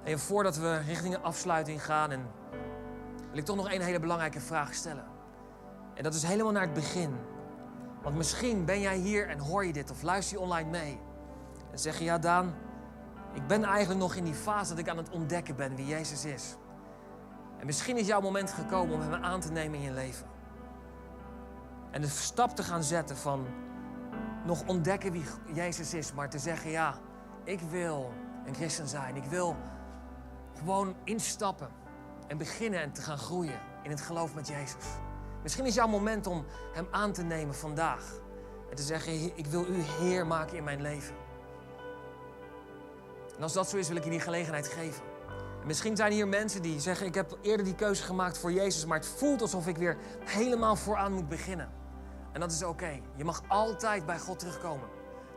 En 0.02 0.18
voordat 0.18 0.56
we 0.56 0.78
richting 0.78 1.14
een 1.14 1.22
afsluiting 1.22 1.84
gaan, 1.84 2.10
wil 3.30 3.38
ik 3.38 3.44
toch 3.44 3.56
nog 3.56 3.72
een 3.72 3.80
hele 3.80 4.00
belangrijke 4.00 4.40
vraag 4.40 4.74
stellen. 4.74 5.04
En 5.94 6.02
dat 6.02 6.14
is 6.14 6.22
helemaal 6.22 6.52
naar 6.52 6.62
het 6.62 6.74
begin. 6.74 7.16
Want 8.02 8.16
misschien 8.16 8.64
ben 8.64 8.80
jij 8.80 8.96
hier 8.96 9.28
en 9.28 9.38
hoor 9.38 9.66
je 9.66 9.72
dit 9.72 9.90
of 9.90 10.02
luister 10.02 10.36
je 10.36 10.42
online 10.42 10.70
mee. 10.70 11.00
En 11.70 11.78
zeg 11.78 11.98
je, 11.98 12.04
ja 12.04 12.18
Daan, 12.18 12.54
ik 13.32 13.46
ben 13.46 13.64
eigenlijk 13.64 14.00
nog 14.00 14.14
in 14.14 14.24
die 14.24 14.34
fase 14.34 14.70
dat 14.70 14.78
ik 14.78 14.88
aan 14.88 14.96
het 14.96 15.10
ontdekken 15.10 15.56
ben 15.56 15.76
wie 15.76 15.86
Jezus 15.86 16.24
is. 16.24 16.56
En 17.64 17.70
misschien 17.70 17.96
is 17.96 18.06
jouw 18.06 18.20
moment 18.20 18.50
gekomen 18.50 18.94
om 18.94 19.00
hem 19.00 19.14
aan 19.14 19.40
te 19.40 19.52
nemen 19.52 19.78
in 19.78 19.84
je 19.84 19.92
leven. 19.92 20.26
En 21.90 22.00
de 22.00 22.08
stap 22.08 22.56
te 22.56 22.62
gaan 22.62 22.82
zetten 22.82 23.16
van 23.16 23.46
nog 24.46 24.66
ontdekken 24.66 25.12
wie 25.12 25.24
Jezus 25.54 25.94
is, 25.94 26.12
maar 26.12 26.30
te 26.30 26.38
zeggen, 26.38 26.70
ja, 26.70 26.94
ik 27.44 27.60
wil 27.60 28.12
een 28.46 28.54
christen 28.54 28.88
zijn. 28.88 29.16
Ik 29.16 29.24
wil 29.24 29.56
gewoon 30.58 30.94
instappen 31.04 31.68
en 32.26 32.38
beginnen 32.38 32.80
en 32.80 32.92
te 32.92 33.02
gaan 33.02 33.18
groeien 33.18 33.60
in 33.82 33.90
het 33.90 34.00
geloof 34.00 34.34
met 34.34 34.48
Jezus. 34.48 34.84
Misschien 35.42 35.66
is 35.66 35.74
jouw 35.74 35.88
moment 35.88 36.26
om 36.26 36.44
Hem 36.72 36.86
aan 36.90 37.12
te 37.12 37.22
nemen 37.22 37.54
vandaag. 37.54 38.04
En 38.70 38.76
te 38.76 38.82
zeggen, 38.82 39.36
ik 39.36 39.46
wil 39.46 39.66
U 39.66 39.80
Heer 39.80 40.26
maken 40.26 40.56
in 40.56 40.64
mijn 40.64 40.82
leven. 40.82 41.14
En 43.36 43.42
als 43.42 43.52
dat 43.52 43.68
zo 43.68 43.76
is, 43.76 43.88
wil 43.88 43.96
ik 43.96 44.04
je 44.04 44.10
die 44.10 44.20
gelegenheid 44.20 44.68
geven. 44.68 45.13
En 45.64 45.70
misschien 45.70 45.96
zijn 45.96 46.12
hier 46.12 46.28
mensen 46.28 46.62
die 46.62 46.80
zeggen, 46.80 47.06
ik 47.06 47.14
heb 47.14 47.38
eerder 47.42 47.64
die 47.64 47.74
keuze 47.74 48.02
gemaakt 48.02 48.38
voor 48.38 48.52
Jezus, 48.52 48.86
maar 48.86 48.98
het 48.98 49.06
voelt 49.06 49.42
alsof 49.42 49.66
ik 49.66 49.76
weer 49.76 49.96
helemaal 50.24 50.76
vooraan 50.76 51.12
moet 51.12 51.28
beginnen. 51.28 51.70
En 52.32 52.40
dat 52.40 52.52
is 52.52 52.64
oké. 52.64 53.00
Je 53.16 53.24
mag 53.24 53.42
altijd 53.48 54.06
bij 54.06 54.18
God 54.18 54.38
terugkomen. 54.38 54.88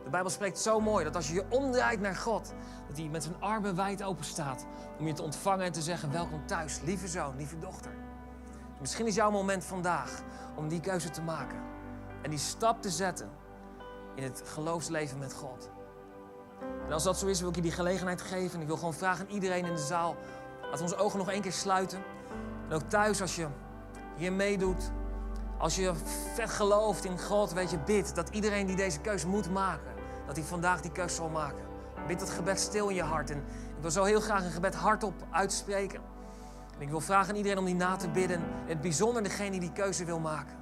De 0.04 0.10
Bijbel 0.10 0.30
spreekt 0.30 0.58
zo 0.58 0.80
mooi 0.80 1.04
dat 1.04 1.16
als 1.16 1.28
je 1.28 1.34
je 1.34 1.44
omdraait 1.48 2.00
naar 2.00 2.16
God, 2.16 2.52
dat 2.88 2.96
hij 2.96 3.08
met 3.08 3.22
zijn 3.22 3.40
armen 3.40 3.76
wijd 3.76 4.02
open 4.02 4.24
staat 4.24 4.66
om 4.98 5.06
je 5.06 5.12
te 5.12 5.22
ontvangen 5.22 5.64
en 5.64 5.72
te 5.72 5.82
zeggen: 5.82 6.12
Welkom 6.12 6.46
thuis, 6.46 6.80
lieve 6.84 7.08
zoon, 7.08 7.36
lieve 7.36 7.58
dochter. 7.58 7.92
Misschien 8.80 9.06
is 9.06 9.14
jouw 9.14 9.30
moment 9.30 9.64
vandaag 9.64 10.22
om 10.56 10.68
die 10.68 10.80
keuze 10.80 11.10
te 11.10 11.22
maken 11.22 11.58
en 12.22 12.30
die 12.30 12.38
stap 12.38 12.82
te 12.82 12.90
zetten 12.90 13.30
in 14.14 14.22
het 14.22 14.42
geloofsleven 14.44 15.18
met 15.18 15.34
God. 15.34 15.70
En 16.86 16.92
als 16.92 17.02
dat 17.02 17.18
zo 17.18 17.26
is, 17.26 17.40
wil 17.40 17.48
ik 17.48 17.54
je 17.54 17.62
die 17.62 17.70
gelegenheid 17.70 18.22
geven. 18.22 18.54
En 18.54 18.60
ik 18.60 18.66
wil 18.66 18.76
gewoon 18.76 18.94
vragen 18.94 19.26
aan 19.26 19.34
iedereen 19.34 19.64
in 19.64 19.74
de 19.74 19.80
zaal: 19.80 20.16
laten 20.60 20.76
we 20.76 20.82
onze 20.82 20.96
ogen 20.96 21.18
nog 21.18 21.30
één 21.30 21.42
keer 21.42 21.52
sluiten. 21.52 21.98
En 22.68 22.74
ook 22.74 22.88
thuis, 22.88 23.20
als 23.20 23.36
je 23.36 23.46
hier 24.16 24.32
meedoet, 24.32 24.90
als 25.58 25.76
je 25.76 25.92
vet 26.34 26.50
gelooft 26.50 27.04
in 27.04 27.20
God, 27.20 27.52
weet 27.52 27.70
je, 27.70 27.78
bid 27.78 28.14
dat 28.14 28.28
iedereen 28.28 28.66
die 28.66 28.76
deze 28.76 29.00
keuze 29.00 29.28
moet 29.28 29.52
maken, 29.52 29.92
dat 30.26 30.36
hij 30.36 30.44
vandaag 30.44 30.80
die 30.80 30.92
keuze 30.92 31.14
zal 31.14 31.28
maken. 31.28 31.64
Bid 32.06 32.18
dat 32.18 32.30
gebed 32.30 32.60
stil 32.60 32.88
in 32.88 32.94
je 32.94 33.02
hart. 33.02 33.30
En 33.30 33.36
ik 33.76 33.80
wil 33.80 33.90
zo 33.90 34.04
heel 34.04 34.20
graag 34.20 34.44
een 34.44 34.50
gebed 34.50 34.74
hardop 34.74 35.14
uitspreken. 35.30 36.00
En 36.74 36.80
ik 36.80 36.88
wil 36.88 37.00
vragen 37.00 37.30
aan 37.30 37.36
iedereen 37.36 37.58
om 37.58 37.64
die 37.64 37.74
na 37.74 37.96
te 37.96 38.08
bidden. 38.08 38.36
In 38.38 38.68
het 38.68 38.80
bijzonder 38.80 39.22
degene 39.22 39.50
die 39.50 39.60
die 39.60 39.72
keuze 39.72 40.04
wil 40.04 40.18
maken. 40.18 40.56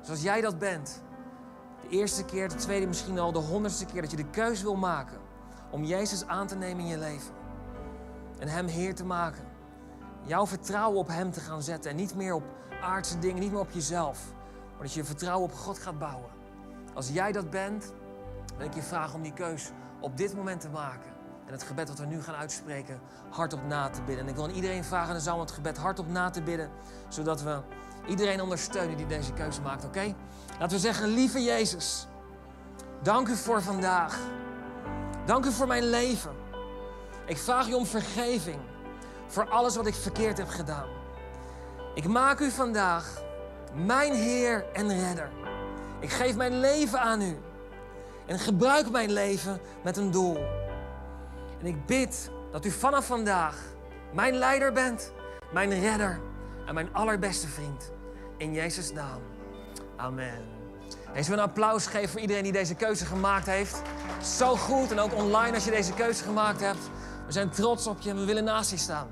Dus 0.00 0.10
als 0.10 0.22
jij 0.22 0.40
dat 0.40 0.58
bent, 0.58 1.02
de 1.80 1.88
eerste 1.88 2.24
keer, 2.24 2.48
de 2.48 2.54
tweede, 2.54 2.86
misschien 2.86 3.18
al 3.18 3.32
de 3.32 3.38
honderdste 3.38 3.84
keer 3.84 4.00
dat 4.02 4.10
je 4.10 4.16
de 4.16 4.30
keuze 4.30 4.62
wil 4.62 4.76
maken 4.76 5.18
om 5.72 5.84
Jezus 5.84 6.26
aan 6.26 6.46
te 6.46 6.56
nemen 6.56 6.84
in 6.84 6.90
je 6.90 6.98
leven. 6.98 7.34
En 8.38 8.48
Hem 8.48 8.66
Heer 8.66 8.94
te 8.94 9.04
maken. 9.04 9.44
Jouw 10.22 10.46
vertrouwen 10.46 10.98
op 10.98 11.08
Hem 11.08 11.30
te 11.30 11.40
gaan 11.40 11.62
zetten 11.62 11.90
en 11.90 11.96
niet 11.96 12.14
meer 12.14 12.34
op 12.34 12.44
aardse 12.82 13.18
dingen, 13.18 13.40
niet 13.40 13.50
meer 13.50 13.60
op 13.60 13.70
jezelf. 13.70 14.32
Maar 14.72 14.82
dat 14.82 14.92
je 14.92 15.00
je 15.00 15.06
vertrouwen 15.06 15.50
op 15.50 15.54
God 15.54 15.78
gaat 15.78 15.98
bouwen. 15.98 16.30
Als 16.94 17.08
jij 17.08 17.32
dat 17.32 17.50
bent, 17.50 17.92
wil 18.56 18.66
ik 18.66 18.74
je 18.74 18.82
vragen 18.82 19.14
om 19.14 19.22
die 19.22 19.32
keus 19.32 19.70
op 20.00 20.16
dit 20.16 20.36
moment 20.36 20.60
te 20.60 20.68
maken. 20.68 21.10
En 21.46 21.52
het 21.52 21.62
gebed 21.62 21.86
dat 21.86 21.98
we 21.98 22.06
nu 22.06 22.22
gaan 22.22 22.34
uitspreken, 22.34 23.00
hardop 23.30 23.66
na 23.66 23.88
te 23.88 24.02
bidden. 24.02 24.24
En 24.24 24.30
ik 24.30 24.34
wil 24.34 24.44
aan 24.44 24.50
iedereen 24.50 24.84
vragen 24.84 25.16
in 25.16 25.22
de 25.22 25.32
om 25.32 25.40
het 25.40 25.50
gebed 25.50 25.76
hardop 25.76 26.08
na 26.08 26.30
te 26.30 26.42
bidden. 26.42 26.70
Zodat 27.08 27.42
we 27.42 27.60
iedereen 28.06 28.42
ondersteunen 28.42 28.96
die 28.96 29.06
deze 29.06 29.32
keuze 29.32 29.60
maakt, 29.60 29.84
oké? 29.84 30.14
Laten 30.58 30.76
we 30.76 30.82
zeggen, 30.82 31.08
lieve 31.08 31.42
Jezus, 31.42 32.06
dank 33.02 33.28
u 33.28 33.36
voor 33.36 33.62
vandaag. 33.62 34.18
Dank 35.24 35.44
u 35.44 35.52
voor 35.52 35.66
mijn 35.66 35.90
leven. 35.90 36.32
Ik 37.26 37.36
vraag 37.38 37.68
u 37.68 37.72
om 37.72 37.86
vergeving 37.86 38.58
voor 39.26 39.48
alles 39.48 39.76
wat 39.76 39.86
ik 39.86 39.94
verkeerd 39.94 40.38
heb 40.38 40.48
gedaan. 40.48 40.88
Ik 41.94 42.08
maak 42.08 42.40
u 42.40 42.50
vandaag 42.50 43.22
mijn 43.74 44.14
Heer 44.14 44.64
en 44.72 44.88
Redder. 44.88 45.30
Ik 46.00 46.10
geef 46.10 46.36
mijn 46.36 46.60
leven 46.60 47.00
aan 47.00 47.22
u. 47.22 47.38
En 48.26 48.38
gebruik 48.38 48.90
mijn 48.90 49.12
leven 49.12 49.60
met 49.82 49.96
een 49.96 50.10
doel. 50.10 50.36
En 51.60 51.66
ik 51.66 51.86
bid 51.86 52.30
dat 52.50 52.64
u 52.64 52.70
vanaf 52.70 53.06
vandaag 53.06 53.56
mijn 54.12 54.34
leider 54.34 54.72
bent, 54.72 55.12
mijn 55.52 55.80
redder 55.80 56.20
en 56.66 56.74
mijn 56.74 56.94
allerbeste 56.94 57.48
vriend. 57.48 57.92
In 58.36 58.52
Jezus' 58.52 58.92
naam. 58.92 59.20
Amen. 59.96 60.42
Zullen 61.04 61.30
we 61.30 61.32
een 61.32 61.38
applaus 61.38 61.86
geven 61.86 62.08
voor 62.08 62.20
iedereen 62.20 62.42
die 62.42 62.52
deze 62.52 62.74
keuze 62.74 63.06
gemaakt 63.06 63.46
heeft? 63.46 63.82
Zo 64.24 64.56
goed 64.56 64.90
en 64.90 64.98
ook 64.98 65.14
online 65.14 65.54
als 65.54 65.64
je 65.64 65.70
deze 65.70 65.92
keuze 65.92 66.24
gemaakt 66.24 66.60
hebt. 66.60 66.90
We 67.26 67.32
zijn 67.32 67.50
trots 67.50 67.86
op 67.86 68.00
je 68.00 68.10
en 68.10 68.16
we 68.16 68.24
willen 68.24 68.44
naast 68.44 68.70
je 68.70 68.76
staan. 68.76 69.06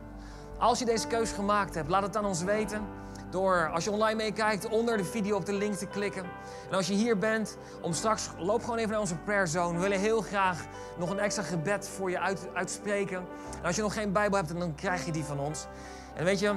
Als 0.58 0.78
je 0.78 0.84
deze 0.84 1.06
keuze 1.06 1.34
gemaakt 1.34 1.74
hebt, 1.74 1.88
laat 1.88 2.02
het 2.02 2.16
aan 2.16 2.24
ons 2.24 2.42
weten. 2.42 2.82
Door, 3.30 3.70
als 3.74 3.84
je 3.84 3.90
online 3.90 4.16
meekijkt, 4.16 4.68
onder 4.68 4.96
de 4.96 5.04
video 5.04 5.36
op 5.36 5.46
de 5.46 5.52
link 5.52 5.74
te 5.74 5.86
klikken. 5.86 6.24
En 6.70 6.76
als 6.76 6.86
je 6.86 6.94
hier 6.94 7.18
bent, 7.18 7.56
om 7.80 7.92
straks, 7.92 8.28
loop 8.38 8.60
gewoon 8.62 8.78
even 8.78 8.90
naar 8.90 9.00
onze 9.00 9.16
zone. 9.44 9.74
We 9.74 9.82
willen 9.82 9.98
heel 9.98 10.20
graag 10.20 10.64
nog 10.98 11.10
een 11.10 11.18
extra 11.18 11.42
gebed 11.42 11.88
voor 11.88 12.10
je 12.10 12.20
uit, 12.20 12.48
uitspreken. 12.54 13.18
En 13.58 13.64
als 13.64 13.76
je 13.76 13.82
nog 13.82 13.94
geen 13.94 14.12
Bijbel 14.12 14.38
hebt, 14.38 14.58
dan 14.58 14.74
krijg 14.74 15.04
je 15.04 15.12
die 15.12 15.24
van 15.24 15.38
ons. 15.38 15.66
En 16.14 16.24
weet 16.24 16.38
je, 16.38 16.54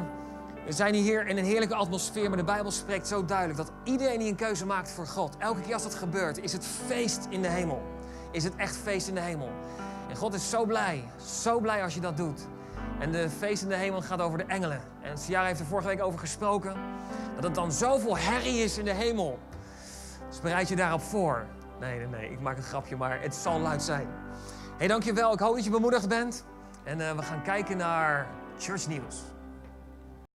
we 0.66 0.72
zijn 0.72 0.94
hier 0.94 1.28
in 1.28 1.38
een 1.38 1.46
heerlijke 1.46 1.76
atmosfeer, 1.76 2.30
maar 2.30 2.38
de 2.38 2.44
Bijbel 2.44 2.72
spreekt 2.72 3.08
zo 3.08 3.26
duidelijk 3.26 3.58
dat 3.58 3.72
iedereen 3.84 4.20
die 4.20 4.30
een 4.30 4.36
keuze 4.36 4.66
maakt 4.66 4.92
voor 4.92 5.08
God, 5.08 5.38
elke 5.38 5.62
keer 5.62 5.74
als 5.74 5.84
dat 5.84 5.96
gebeurt, 5.96 6.38
is 6.38 6.54
het 6.54 6.66
feest 6.88 7.28
in 7.30 7.42
de 7.42 7.50
hemel. 7.50 7.93
Is 8.34 8.44
het 8.44 8.56
echt 8.56 8.78
feest 8.78 9.08
in 9.08 9.16
de 9.16 9.22
hemel. 9.22 9.50
En 10.10 10.16
God 10.16 10.34
is 10.34 10.50
zo 10.50 10.66
blij, 10.66 11.04
zo 11.26 11.60
blij 11.60 11.84
als 11.84 11.94
je 11.94 12.00
dat 12.00 12.18
doet. 12.18 12.48
En 13.00 13.12
de 13.12 13.30
feest 13.30 13.64
in 13.64 13.70
de 13.70 13.76
hemel 13.76 14.02
gaat 14.02 14.22
over 14.22 14.38
de 14.38 14.44
engelen. 14.44 14.82
En 15.02 15.18
Ciara 15.18 15.46
heeft 15.46 15.60
er 15.60 15.66
vorige 15.66 15.88
week 15.88 16.02
over 16.02 16.20
gesproken. 16.20 16.76
Dat 17.36 17.44
het 17.44 17.56
dan 17.56 17.72
zoveel 17.72 18.18
herrie 18.18 18.64
is 18.64 18.78
in 18.78 18.86
de 18.86 18.94
hemel. 18.94 19.40
Dus 20.30 20.42
bereid 20.42 20.68
je 20.68 20.76
daarop 20.76 21.02
voor. 21.02 21.46
Nee, 21.80 21.98
nee, 21.98 22.08
nee, 22.08 22.32
ik 22.32 22.40
maak 22.40 22.58
een 22.58 22.64
grapje, 22.64 22.96
maar 22.96 23.22
het 23.22 23.36
zal 23.36 23.60
luid 23.60 23.84
zijn. 23.84 24.08
Hé, 24.08 24.78
hey, 24.78 24.88
dankjewel. 24.88 25.34
Ik 25.34 25.40
hoop 25.40 25.56
dat 25.56 25.64
je 25.64 25.70
bemoedigd 25.70 26.08
bent. 26.08 26.46
En 26.84 27.00
uh, 27.00 27.12
we 27.12 27.22
gaan 27.22 27.42
kijken 27.42 27.78
naar 27.78 28.28
Church 28.58 28.88
Nieuws. 28.88 29.33